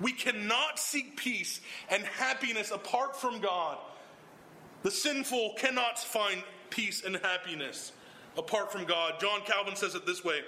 We 0.00 0.12
cannot 0.12 0.78
seek 0.78 1.16
peace 1.16 1.60
and 1.90 2.02
happiness 2.04 2.70
apart 2.70 3.14
from 3.14 3.40
God. 3.40 3.78
The 4.82 4.90
sinful 4.90 5.54
cannot 5.58 5.98
find 5.98 6.42
peace 6.70 7.04
and 7.04 7.16
happiness 7.16 7.92
apart 8.36 8.72
from 8.72 8.84
God. 8.84 9.14
John 9.20 9.40
Calvin 9.44 9.76
says 9.76 9.94
it 9.94 10.06
this 10.06 10.24
way 10.24 10.40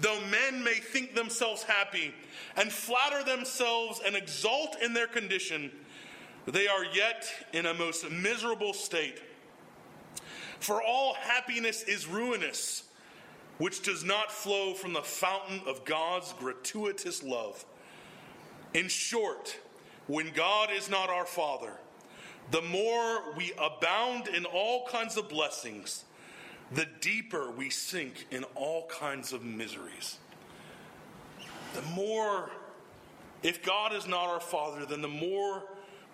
Though 0.00 0.20
men 0.30 0.62
may 0.62 0.74
think 0.74 1.14
themselves 1.14 1.62
happy 1.62 2.14
and 2.56 2.72
flatter 2.72 3.22
themselves 3.22 4.00
and 4.04 4.16
exult 4.16 4.76
in 4.82 4.92
their 4.92 5.06
condition, 5.06 5.70
they 6.46 6.68
are 6.68 6.84
yet 6.84 7.28
in 7.52 7.66
a 7.66 7.74
most 7.74 8.08
miserable 8.10 8.72
state. 8.72 9.20
For 10.60 10.82
all 10.82 11.14
happiness 11.14 11.82
is 11.82 12.06
ruinous, 12.06 12.84
which 13.58 13.82
does 13.82 14.04
not 14.04 14.30
flow 14.30 14.74
from 14.74 14.92
the 14.92 15.02
fountain 15.02 15.60
of 15.66 15.84
God's 15.84 16.32
gratuitous 16.34 17.22
love. 17.22 17.64
In 18.74 18.88
short, 18.88 19.56
when 20.06 20.30
God 20.32 20.70
is 20.72 20.88
not 20.88 21.10
our 21.10 21.26
Father, 21.26 21.72
the 22.50 22.62
more 22.62 23.34
we 23.36 23.52
abound 23.58 24.28
in 24.28 24.44
all 24.44 24.86
kinds 24.86 25.16
of 25.16 25.28
blessings, 25.28 26.04
the 26.72 26.86
deeper 27.00 27.50
we 27.50 27.70
sink 27.70 28.26
in 28.30 28.44
all 28.54 28.86
kinds 28.86 29.32
of 29.32 29.44
miseries. 29.44 30.18
The 31.74 31.82
more, 31.94 32.50
if 33.42 33.62
God 33.64 33.92
is 33.92 34.06
not 34.06 34.28
our 34.28 34.40
Father, 34.40 34.86
then 34.86 35.02
the 35.02 35.08
more 35.08 35.64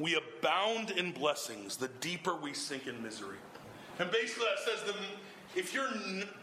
we 0.03 0.17
abound 0.17 0.91
in 0.91 1.12
blessings, 1.12 1.77
the 1.77 1.88
deeper 2.01 2.35
we 2.35 2.53
sink 2.53 2.88
in 2.88 3.01
misery. 3.03 3.37
And 4.01 4.11
basically, 4.11 4.47
that 4.51 4.65
says 4.65 4.85
that 4.87 4.97
if 5.55 5.73
you 5.73 5.87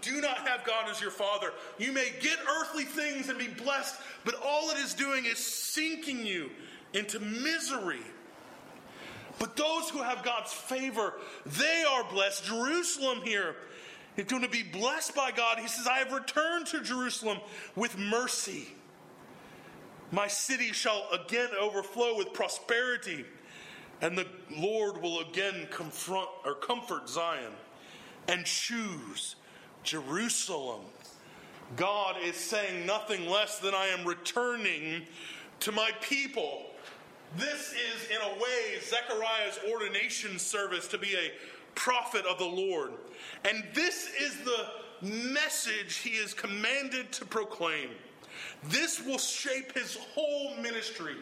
do 0.01 0.21
not 0.21 0.37
have 0.47 0.63
God 0.63 0.89
as 0.89 1.01
your 1.01 1.11
Father, 1.11 1.51
you 1.77 1.91
may 1.91 2.09
get 2.21 2.37
earthly 2.59 2.85
things 2.85 3.27
and 3.27 3.37
be 3.37 3.47
blessed, 3.47 3.95
but 4.23 4.35
all 4.41 4.69
it 4.69 4.77
is 4.77 4.93
doing 4.93 5.25
is 5.25 5.39
sinking 5.39 6.25
you 6.25 6.49
into 6.93 7.19
misery. 7.19 7.99
But 9.39 9.57
those 9.57 9.89
who 9.89 9.99
have 9.99 10.23
God's 10.23 10.53
favor, 10.53 11.15
they 11.45 11.83
are 11.83 12.05
blessed. 12.11 12.45
Jerusalem 12.45 13.21
here 13.23 13.57
is 14.15 14.25
going 14.25 14.43
to 14.43 14.49
be 14.49 14.63
blessed 14.63 15.15
by 15.15 15.31
God. 15.31 15.59
He 15.59 15.67
says, 15.67 15.85
I 15.85 15.97
have 15.97 16.13
returned 16.13 16.67
to 16.67 16.81
Jerusalem 16.81 17.39
with 17.75 17.97
mercy 17.97 18.69
My 20.11 20.27
city 20.27 20.71
shall 20.73 21.07
again 21.13 21.49
overflow 21.59 22.17
with 22.17 22.33
prosperity, 22.33 23.25
and 24.01 24.17
the 24.17 24.27
Lord 24.55 25.01
will 25.01 25.19
again 25.21 25.67
confront 25.69 26.29
or 26.45 26.55
comfort 26.55 27.09
Zion 27.09 27.51
and 28.27 28.45
choose 28.45 29.35
Jerusalem. 29.83 30.81
God 31.75 32.15
is 32.23 32.35
saying 32.35 32.85
nothing 32.85 33.29
less 33.29 33.59
than 33.59 33.73
I 33.73 33.87
am 33.87 34.05
returning 34.05 35.03
to 35.61 35.71
my 35.71 35.91
people. 36.01 36.65
This 37.37 37.73
is, 37.73 38.09
in 38.09 38.17
a 38.21 38.41
way, 38.41 38.79
Zechariah's 38.81 39.59
ordination 39.71 40.39
service 40.39 40.87
to 40.87 40.97
be 40.97 41.13
a 41.15 41.31
prophet 41.75 42.25
of 42.25 42.39
the 42.39 42.45
Lord. 42.45 42.91
And 43.45 43.63
this 43.73 44.09
is 44.19 44.37
the 44.43 45.07
message 45.07 45.97
he 45.97 46.11
is 46.11 46.33
commanded 46.33 47.11
to 47.13 47.25
proclaim. 47.25 47.89
This 48.63 49.03
will 49.05 49.19
shape 49.19 49.73
his 49.77 49.97
whole 50.13 50.55
ministry. 50.57 51.15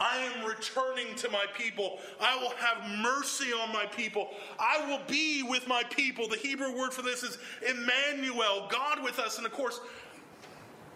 I 0.00 0.18
am 0.18 0.46
returning 0.46 1.14
to 1.16 1.30
my 1.30 1.44
people. 1.56 1.98
I 2.20 2.36
will 2.36 2.52
have 2.56 2.98
mercy 3.00 3.52
on 3.52 3.72
my 3.72 3.86
people. 3.86 4.30
I 4.58 4.86
will 4.88 5.00
be 5.06 5.42
with 5.42 5.68
my 5.68 5.84
people. 5.84 6.28
The 6.28 6.36
Hebrew 6.36 6.76
word 6.76 6.92
for 6.92 7.02
this 7.02 7.22
is 7.22 7.38
Emmanuel, 7.68 8.68
God 8.70 9.02
with 9.02 9.18
us. 9.18 9.38
And 9.38 9.46
of 9.46 9.52
course, 9.52 9.80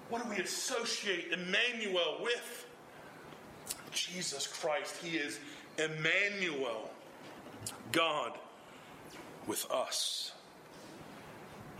what 0.08 0.22
do 0.22 0.28
we 0.28 0.36
associate 0.36 1.32
Emmanuel 1.32 2.18
with? 2.22 2.66
Jesus 3.92 4.46
Christ. 4.46 4.96
He 5.02 5.16
is 5.16 5.38
Emmanuel, 5.78 6.90
God 7.92 8.32
with 9.46 9.70
us. 9.70 10.32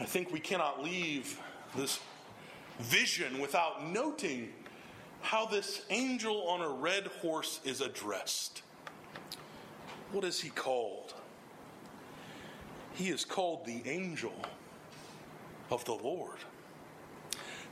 I 0.00 0.04
think 0.04 0.33
we 0.33 0.40
cannot 0.40 0.83
leave 0.83 1.38
this 1.76 1.98
vision 2.78 3.40
without 3.40 3.87
noting 3.87 4.50
how 5.20 5.46
this 5.46 5.83
angel 5.90 6.48
on 6.48 6.61
a 6.61 6.68
red 6.68 7.07
horse 7.20 7.61
is 7.64 7.81
addressed. 7.81 8.62
What 10.12 10.24
is 10.24 10.40
he 10.40 10.48
called? 10.50 11.14
He 12.94 13.11
is 13.11 13.24
called 13.24 13.64
the 13.66 13.83
angel 13.87 14.35
of 15.70 15.85
the 15.85 15.94
Lord. 15.94 16.38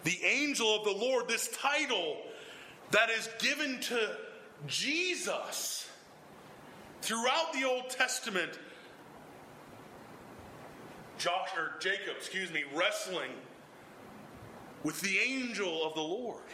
The 0.05 0.23
angel 0.23 0.77
of 0.77 0.85
the 0.85 0.93
Lord, 0.93 1.29
this 1.29 1.49
title 1.49 2.19
that 2.91 3.11
is 3.11 3.29
given 3.41 3.81
to 3.81 4.17
Jesus 4.67 5.89
throughout 7.03 7.53
the 7.53 7.65
Old 7.65 7.91
Testament. 7.91 8.59
Josh 11.19 11.49
or 11.57 11.79
Jacob, 11.81 12.17
excuse 12.19 12.53
me, 12.53 12.65
wrestling 12.75 13.31
with 14.85 15.01
the 15.01 15.19
angel 15.19 15.85
of 15.85 15.95
the 15.95 16.03
Lord, 16.03 16.45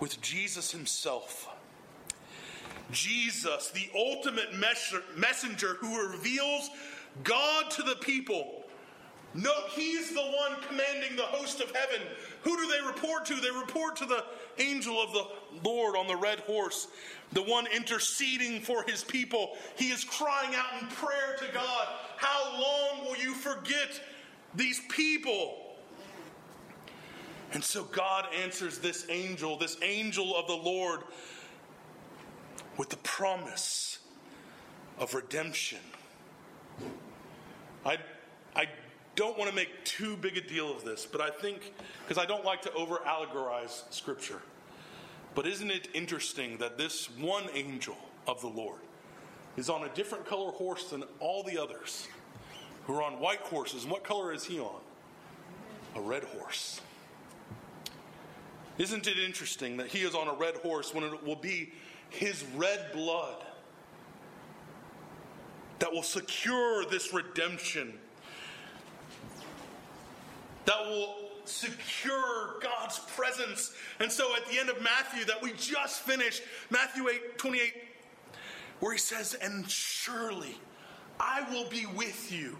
with 0.00 0.20
Jesus 0.20 0.70
himself. 0.70 1.48
Jesus, 2.90 3.70
the 3.70 3.88
ultimate 3.94 4.54
messenger 5.16 5.74
who 5.80 6.10
reveals 6.10 6.70
God 7.22 7.70
to 7.72 7.82
the 7.82 7.96
people. 7.96 8.64
Note, 9.34 9.68
he's 9.70 10.10
the 10.10 10.20
one 10.20 10.60
commanding 10.68 11.16
the 11.16 11.22
host 11.22 11.60
of 11.60 11.74
heaven. 11.74 12.06
Who 12.42 12.56
do 12.56 12.70
they 12.70 12.86
report 12.86 13.26
to? 13.26 13.34
They 13.34 13.50
report 13.50 13.96
to 13.96 14.06
the 14.06 14.24
angel 14.58 15.00
of 15.02 15.12
the 15.12 15.26
Lord 15.64 15.96
on 15.96 16.06
the 16.06 16.16
red 16.16 16.40
horse, 16.40 16.86
the 17.32 17.42
one 17.42 17.66
interceding 17.74 18.60
for 18.60 18.84
his 18.84 19.02
people. 19.02 19.56
He 19.76 19.86
is 19.86 20.04
crying 20.04 20.54
out 20.54 20.80
in 20.80 20.88
prayer 20.88 21.36
to 21.38 21.52
God 21.52 21.88
How 22.16 22.52
long 22.52 23.06
will 23.06 23.16
you 23.16 23.34
forget 23.34 24.00
these 24.54 24.80
people? 24.88 25.63
And 27.54 27.62
so 27.62 27.84
God 27.84 28.26
answers 28.42 28.78
this 28.78 29.06
angel, 29.08 29.56
this 29.56 29.76
angel 29.80 30.36
of 30.36 30.48
the 30.48 30.56
Lord, 30.56 31.00
with 32.76 32.90
the 32.90 32.96
promise 32.98 34.00
of 34.98 35.14
redemption. 35.14 35.78
I, 37.86 37.98
I 38.56 38.66
don't 39.14 39.38
want 39.38 39.48
to 39.48 39.54
make 39.54 39.84
too 39.84 40.16
big 40.16 40.36
a 40.36 40.40
deal 40.40 40.74
of 40.74 40.84
this, 40.84 41.06
but 41.06 41.20
I 41.20 41.30
think, 41.30 41.72
because 42.02 42.20
I 42.20 42.26
don't 42.26 42.44
like 42.44 42.62
to 42.62 42.72
over 42.72 42.96
allegorize 43.06 43.84
Scripture, 43.92 44.42
but 45.36 45.46
isn't 45.46 45.70
it 45.70 45.88
interesting 45.94 46.58
that 46.58 46.76
this 46.76 47.08
one 47.18 47.44
angel 47.54 47.96
of 48.26 48.40
the 48.40 48.48
Lord 48.48 48.80
is 49.56 49.70
on 49.70 49.84
a 49.84 49.88
different 49.90 50.26
color 50.26 50.50
horse 50.50 50.90
than 50.90 51.04
all 51.20 51.44
the 51.44 51.56
others 51.56 52.08
who 52.86 52.94
are 52.96 53.02
on 53.02 53.20
white 53.20 53.40
horses? 53.40 53.84
And 53.84 53.92
what 53.92 54.02
color 54.02 54.32
is 54.32 54.44
he 54.44 54.58
on? 54.58 54.80
A 55.94 56.00
red 56.00 56.24
horse. 56.24 56.80
Isn't 58.78 59.06
it 59.06 59.18
interesting 59.18 59.76
that 59.76 59.88
he 59.88 60.00
is 60.00 60.14
on 60.14 60.28
a 60.28 60.34
red 60.34 60.56
horse 60.56 60.92
when 60.92 61.04
it 61.04 61.24
will 61.24 61.36
be 61.36 61.72
his 62.10 62.44
red 62.56 62.92
blood 62.92 63.44
that 65.78 65.92
will 65.92 66.02
secure 66.02 66.84
this 66.86 67.12
redemption, 67.12 67.94
that 70.64 70.80
will 70.86 71.14
secure 71.44 72.58
God's 72.62 72.98
presence. 73.00 73.74
And 74.00 74.10
so 74.10 74.34
at 74.34 74.46
the 74.50 74.58
end 74.58 74.70
of 74.70 74.80
Matthew, 74.82 75.24
that 75.26 75.42
we 75.42 75.52
just 75.52 76.00
finished, 76.00 76.42
Matthew 76.70 77.08
8 77.08 77.38
28, 77.38 77.74
where 78.80 78.92
he 78.92 78.98
says, 78.98 79.34
And 79.34 79.68
surely 79.68 80.56
I 81.20 81.48
will 81.52 81.68
be 81.68 81.86
with 81.86 82.32
you 82.32 82.56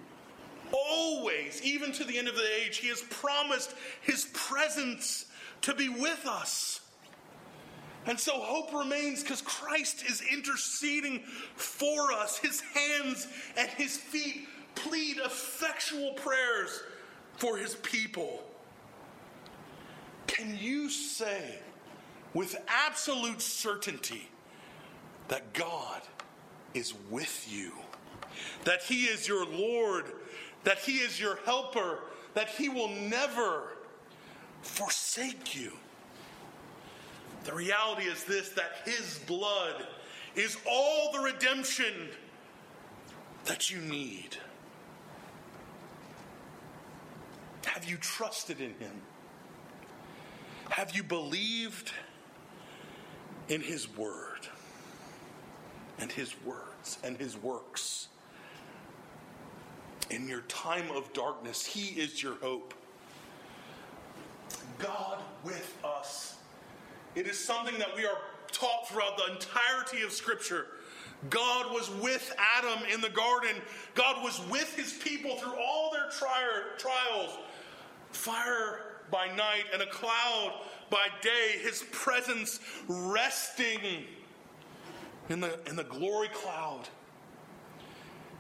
always, 0.73 1.63
even 1.63 1.93
to 1.93 2.05
the 2.05 2.19
end 2.19 2.29
of 2.29 2.37
the 2.37 2.47
age. 2.63 2.79
He 2.79 2.89
has 2.89 3.03
promised 3.03 3.75
his 4.03 4.27
presence 4.33 5.27
to 5.65 5.75
be 5.75 5.89
with 5.89 6.27
us. 6.27 6.81
And 8.07 8.21
so 8.21 8.33
hope 8.35 8.75
remains 8.75 9.23
because 9.23 9.41
Christ 9.41 10.05
is 10.07 10.23
interceding 10.31 11.21
for 11.57 12.13
us. 12.13 12.37
His 12.37 12.61
hands 12.61 13.27
and 13.57 13.69
his 13.71 13.97
feet 13.97 14.47
plead 14.75 15.17
effectual 15.19 16.13
prayers 16.13 16.83
for 17.39 17.57
his 17.57 17.77
people. 17.77 18.43
Can 20.27 20.57
you 20.61 20.91
say 20.91 21.59
with 22.35 22.57
absolute 22.69 23.41
certainty 23.41 24.29
that 25.29 25.55
God 25.55 26.03
is 26.75 26.93
with 27.11 27.47
you? 27.51 27.73
That 28.65 28.83
he 28.83 29.05
is 29.05 29.27
your 29.27 29.47
Lord, 29.47 30.05
that 30.65 30.79
he 30.79 30.97
is 30.97 31.19
your 31.19 31.39
helper, 31.47 32.01
that 32.35 32.51
he 32.51 32.69
will 32.69 32.89
never 32.89 33.74
forsake 34.65 35.55
you. 35.55 35.73
The 37.45 37.53
reality 37.53 38.05
is 38.05 38.25
this 38.25 38.51
that 38.51 38.73
his 38.85 39.19
blood 39.27 39.87
is 40.35 40.57
all 40.69 41.13
the 41.13 41.21
redemption 41.21 42.09
that 43.45 43.71
you 43.71 43.79
need. 43.79 44.37
Have 47.67 47.85
you 47.89 47.97
trusted 47.99 48.61
in 48.61 48.75
him? 48.75 49.03
Have 50.71 50.97
you 50.97 51.03
believed 51.03 51.93
in 53.49 53.61
his 53.61 53.95
word 53.97 54.49
and 55.99 56.11
his 56.11 56.35
words 56.45 56.99
and 57.05 57.17
his 57.17 57.37
works? 57.37 58.09
In 60.11 60.29
your 60.29 60.43
time 60.43 60.91
of 60.95 61.13
darkness, 61.13 61.65
he 61.65 62.01
is 62.01 62.23
your 62.23 62.35
hope. 62.37 62.75
God 64.79 65.21
with 65.45 65.77
us. 65.85 66.37
It 67.15 67.27
is 67.27 67.39
something 67.39 67.79
that 67.79 67.95
we 67.97 68.05
are 68.05 68.19
taught 68.51 68.89
throughout 68.89 69.17
the 69.17 69.33
entirety 69.33 70.03
of 70.03 70.13
Scripture. 70.13 70.67
God 71.31 71.73
was 71.73 71.91
with 72.03 72.35
Adam 72.57 72.85
in 72.93 73.01
the 73.01 73.11
garden. 73.11 73.57
God 73.95 74.23
was 74.23 74.41
with 74.51 74.75
his 74.77 74.93
people 74.93 75.37
through 75.37 75.55
all 75.55 75.91
their 75.93 76.11
tri- 76.11 76.63
trials. 76.79 77.39
Fire 78.11 78.81
by 79.11 79.29
night 79.29 79.65
and 79.73 79.83
a 79.83 79.87
cloud 79.87 80.53
by 80.91 81.07
day, 81.23 81.59
his 81.63 81.85
presence 81.93 82.61
resting 82.89 83.81
in 85.29 85.41
the, 85.41 85.59
in 85.69 85.77
the 85.77 85.85
glory 85.85 86.29
cloud. 86.33 86.89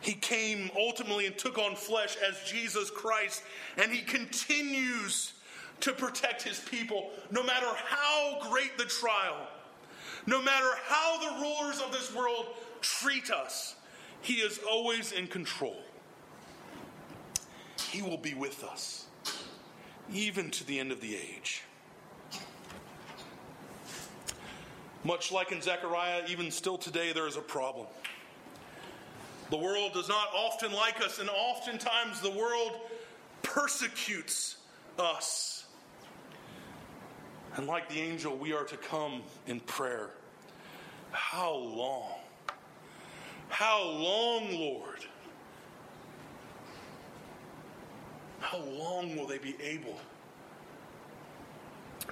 He 0.00 0.12
came 0.12 0.70
ultimately 0.76 1.26
and 1.26 1.36
took 1.38 1.58
on 1.58 1.76
flesh 1.76 2.16
as 2.28 2.38
Jesus 2.50 2.90
Christ, 2.90 3.42
and 3.78 3.90
he 3.90 4.02
continues 4.02 5.33
to 5.80 5.92
protect 5.92 6.42
his 6.42 6.60
people, 6.60 7.10
no 7.30 7.42
matter 7.42 7.66
how 7.86 8.38
great 8.48 8.78
the 8.78 8.84
trial, 8.84 9.48
no 10.26 10.40
matter 10.40 10.70
how 10.86 11.18
the 11.18 11.42
rulers 11.42 11.80
of 11.80 11.92
this 11.92 12.14
world 12.14 12.46
treat 12.80 13.30
us. 13.30 13.74
He 14.22 14.34
is 14.34 14.60
always 14.70 15.12
in 15.12 15.26
control. 15.26 15.76
He 17.90 18.02
will 18.02 18.16
be 18.16 18.34
with 18.34 18.64
us, 18.64 19.06
even 20.12 20.50
to 20.52 20.66
the 20.66 20.80
end 20.80 20.92
of 20.92 21.00
the 21.00 21.14
age. 21.14 21.62
Much 25.04 25.30
like 25.30 25.52
in 25.52 25.60
Zechariah, 25.60 26.22
even 26.28 26.50
still 26.50 26.78
today, 26.78 27.12
there 27.12 27.26
is 27.26 27.36
a 27.36 27.42
problem. 27.42 27.86
The 29.50 29.58
world 29.58 29.92
does 29.92 30.08
not 30.08 30.28
often 30.34 30.72
like 30.72 31.04
us, 31.04 31.18
and 31.18 31.28
oftentimes 31.28 32.22
the 32.22 32.30
world 32.30 32.72
persecutes 33.42 34.56
us. 34.98 35.53
And 37.56 37.66
like 37.66 37.88
the 37.88 38.00
angel, 38.00 38.36
we 38.36 38.52
are 38.52 38.64
to 38.64 38.76
come 38.76 39.22
in 39.46 39.60
prayer. 39.60 40.10
How 41.12 41.54
long? 41.54 42.10
How 43.48 43.82
long, 43.82 44.52
Lord? 44.52 45.06
How 48.40 48.58
long 48.58 49.16
will 49.16 49.26
they 49.26 49.38
be 49.38 49.54
able 49.62 49.98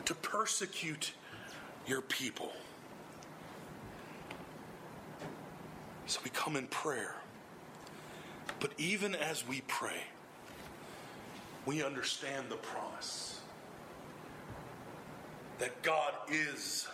to 0.04 0.14
persecute 0.14 1.12
your 1.86 2.02
people? 2.02 2.52
So 6.06 6.20
we 6.22 6.30
come 6.30 6.56
in 6.56 6.68
prayer. 6.68 7.16
But 8.60 8.72
even 8.78 9.16
as 9.16 9.46
we 9.46 9.62
pray, 9.66 10.04
we 11.66 11.82
understand 11.82 12.46
the 12.48 12.56
promise 12.56 13.41
that 15.62 15.80
God 15.82 16.12
is 16.28 16.88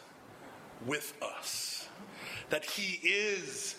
with 0.86 1.14
us, 1.22 1.88
that 2.50 2.66
He 2.66 3.00
is 3.02 3.76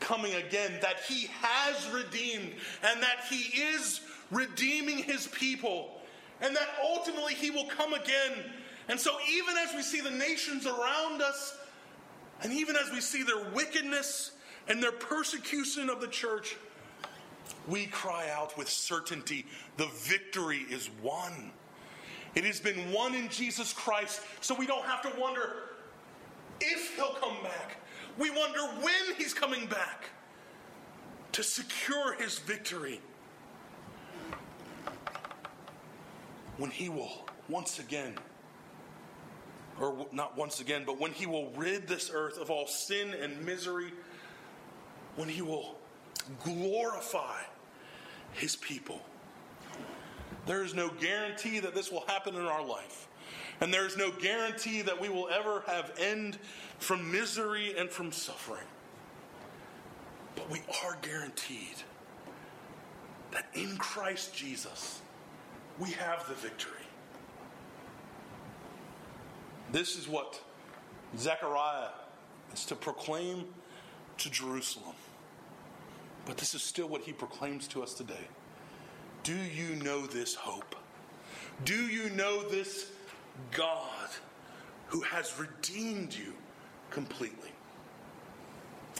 coming 0.00 0.34
again, 0.34 0.72
that 0.82 0.96
He 1.06 1.28
has 1.40 1.88
redeemed, 1.92 2.50
and 2.82 3.00
that 3.00 3.20
He 3.30 3.56
is 3.62 4.00
redeeming 4.32 4.98
His 4.98 5.28
people, 5.28 6.00
and 6.40 6.56
that 6.56 6.66
ultimately 6.82 7.34
He 7.34 7.52
will 7.52 7.66
come 7.66 7.92
again. 7.92 8.32
And 8.88 8.98
so, 8.98 9.12
even 9.32 9.56
as 9.58 9.76
we 9.76 9.82
see 9.82 10.00
the 10.00 10.10
nations 10.10 10.66
around 10.66 11.22
us, 11.22 11.56
and 12.42 12.52
even 12.52 12.74
as 12.74 12.90
we 12.90 13.00
see 13.00 13.22
their 13.22 13.48
wickedness 13.50 14.32
and 14.66 14.82
their 14.82 14.90
persecution 14.90 15.88
of 15.88 16.00
the 16.00 16.08
church, 16.08 16.56
we 17.68 17.86
cry 17.86 18.28
out 18.30 18.58
with 18.58 18.68
certainty 18.68 19.46
the 19.76 19.86
victory 19.86 20.66
is 20.68 20.90
won. 21.00 21.52
It 22.34 22.44
has 22.44 22.60
been 22.60 22.92
won 22.92 23.14
in 23.14 23.28
Jesus 23.28 23.72
Christ, 23.72 24.20
so 24.40 24.54
we 24.54 24.66
don't 24.66 24.84
have 24.84 25.02
to 25.02 25.20
wonder 25.20 25.52
if 26.60 26.96
he'll 26.96 27.14
come 27.14 27.42
back. 27.42 27.76
We 28.18 28.30
wonder 28.30 28.60
when 28.80 29.16
he's 29.18 29.34
coming 29.34 29.66
back 29.66 30.10
to 31.32 31.42
secure 31.42 32.14
his 32.14 32.38
victory. 32.38 33.00
When 36.56 36.70
he 36.70 36.88
will 36.88 37.26
once 37.48 37.78
again, 37.78 38.14
or 39.80 40.06
not 40.12 40.36
once 40.36 40.60
again, 40.60 40.84
but 40.86 41.00
when 41.00 41.12
he 41.12 41.26
will 41.26 41.50
rid 41.56 41.88
this 41.88 42.10
earth 42.12 42.38
of 42.38 42.50
all 42.50 42.66
sin 42.66 43.14
and 43.14 43.44
misery, 43.44 43.92
when 45.16 45.28
he 45.28 45.42
will 45.42 45.76
glorify 46.44 47.40
his 48.32 48.56
people. 48.56 49.00
There 50.46 50.62
is 50.62 50.74
no 50.74 50.88
guarantee 50.88 51.60
that 51.60 51.74
this 51.74 51.92
will 51.92 52.04
happen 52.06 52.34
in 52.34 52.42
our 52.42 52.64
life. 52.64 53.08
And 53.60 53.72
there 53.72 53.86
is 53.86 53.96
no 53.96 54.10
guarantee 54.10 54.82
that 54.82 55.00
we 55.00 55.08
will 55.08 55.28
ever 55.28 55.62
have 55.66 55.92
end 55.98 56.38
from 56.78 57.12
misery 57.12 57.74
and 57.78 57.88
from 57.88 58.10
suffering. 58.10 58.66
But 60.34 60.50
we 60.50 60.60
are 60.84 60.96
guaranteed 61.02 61.76
that 63.30 63.46
in 63.54 63.76
Christ 63.76 64.34
Jesus, 64.34 65.00
we 65.78 65.90
have 65.92 66.26
the 66.28 66.34
victory. 66.34 66.72
This 69.70 69.96
is 69.96 70.08
what 70.08 70.40
Zechariah 71.16 71.90
is 72.52 72.64
to 72.66 72.74
proclaim 72.74 73.46
to 74.18 74.30
Jerusalem. 74.30 74.94
But 76.26 76.36
this 76.36 76.54
is 76.54 76.62
still 76.62 76.88
what 76.88 77.02
he 77.02 77.12
proclaims 77.12 77.66
to 77.68 77.82
us 77.82 77.94
today. 77.94 78.28
Do 79.22 79.36
you 79.36 79.76
know 79.76 80.06
this 80.06 80.34
hope? 80.34 80.74
Do 81.64 81.86
you 81.86 82.10
know 82.10 82.42
this 82.48 82.90
God 83.52 84.08
who 84.88 85.00
has 85.02 85.38
redeemed 85.38 86.14
you 86.14 86.34
completely? 86.90 87.50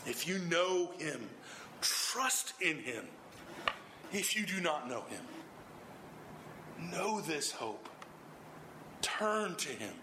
If 0.06 0.26
you 0.28 0.38
know 0.50 0.90
him, 0.98 1.28
trust 1.80 2.54
in 2.60 2.78
him. 2.78 3.04
If 4.12 4.36
you 4.36 4.44
do 4.44 4.60
not 4.60 4.88
know 4.88 5.02
him, 5.02 5.22
know 6.90 7.20
this 7.20 7.50
hope. 7.50 7.88
Turn 9.00 9.56
to 9.56 9.68
him. 9.70 9.94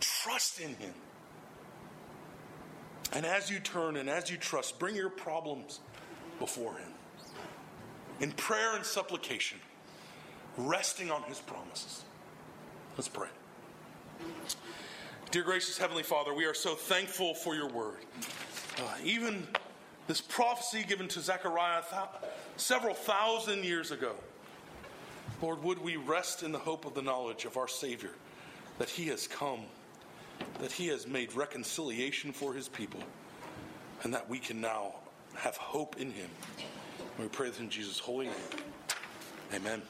Trust 0.00 0.60
in 0.60 0.74
him. 0.76 0.94
And 3.12 3.26
as 3.26 3.50
you 3.50 3.58
turn 3.58 3.96
and 3.96 4.08
as 4.08 4.30
you 4.30 4.36
trust, 4.36 4.78
bring 4.78 4.94
your 4.94 5.08
problems 5.08 5.80
before 6.38 6.74
Him 6.74 6.92
in 8.20 8.32
prayer 8.32 8.74
and 8.76 8.84
supplication, 8.84 9.58
resting 10.56 11.10
on 11.10 11.22
His 11.24 11.38
promises. 11.38 12.04
Let's 12.96 13.08
pray. 13.08 13.28
Dear 15.30 15.42
gracious 15.42 15.78
Heavenly 15.78 16.02
Father, 16.02 16.34
we 16.34 16.46
are 16.46 16.54
so 16.54 16.74
thankful 16.74 17.34
for 17.34 17.54
your 17.54 17.68
word. 17.68 17.98
Uh, 18.78 18.94
even 19.04 19.46
this 20.06 20.20
prophecy 20.20 20.84
given 20.88 21.06
to 21.08 21.20
Zechariah 21.20 21.82
th- 21.90 22.32
several 22.56 22.94
thousand 22.94 23.64
years 23.64 23.90
ago. 23.90 24.14
Lord, 25.42 25.62
would 25.62 25.78
we 25.78 25.96
rest 25.96 26.42
in 26.42 26.50
the 26.50 26.58
hope 26.58 26.86
of 26.86 26.94
the 26.94 27.02
knowledge 27.02 27.44
of 27.44 27.56
our 27.56 27.68
Savior, 27.68 28.10
that 28.78 28.88
He 28.88 29.06
has 29.08 29.26
come, 29.26 29.60
that 30.60 30.72
He 30.72 30.88
has 30.88 31.06
made 31.06 31.34
reconciliation 31.34 32.32
for 32.32 32.54
His 32.54 32.68
people, 32.68 33.00
and 34.02 34.14
that 34.14 34.28
we 34.28 34.38
can 34.38 34.60
now 34.60 34.94
have 35.34 35.56
hope 35.56 35.96
in 36.00 36.10
him. 36.10 36.30
We 37.18 37.26
pray 37.26 37.48
this 37.48 37.58
in 37.58 37.68
Jesus' 37.68 37.98
holy 37.98 38.26
name. 38.26 38.34
Amen. 39.52 39.82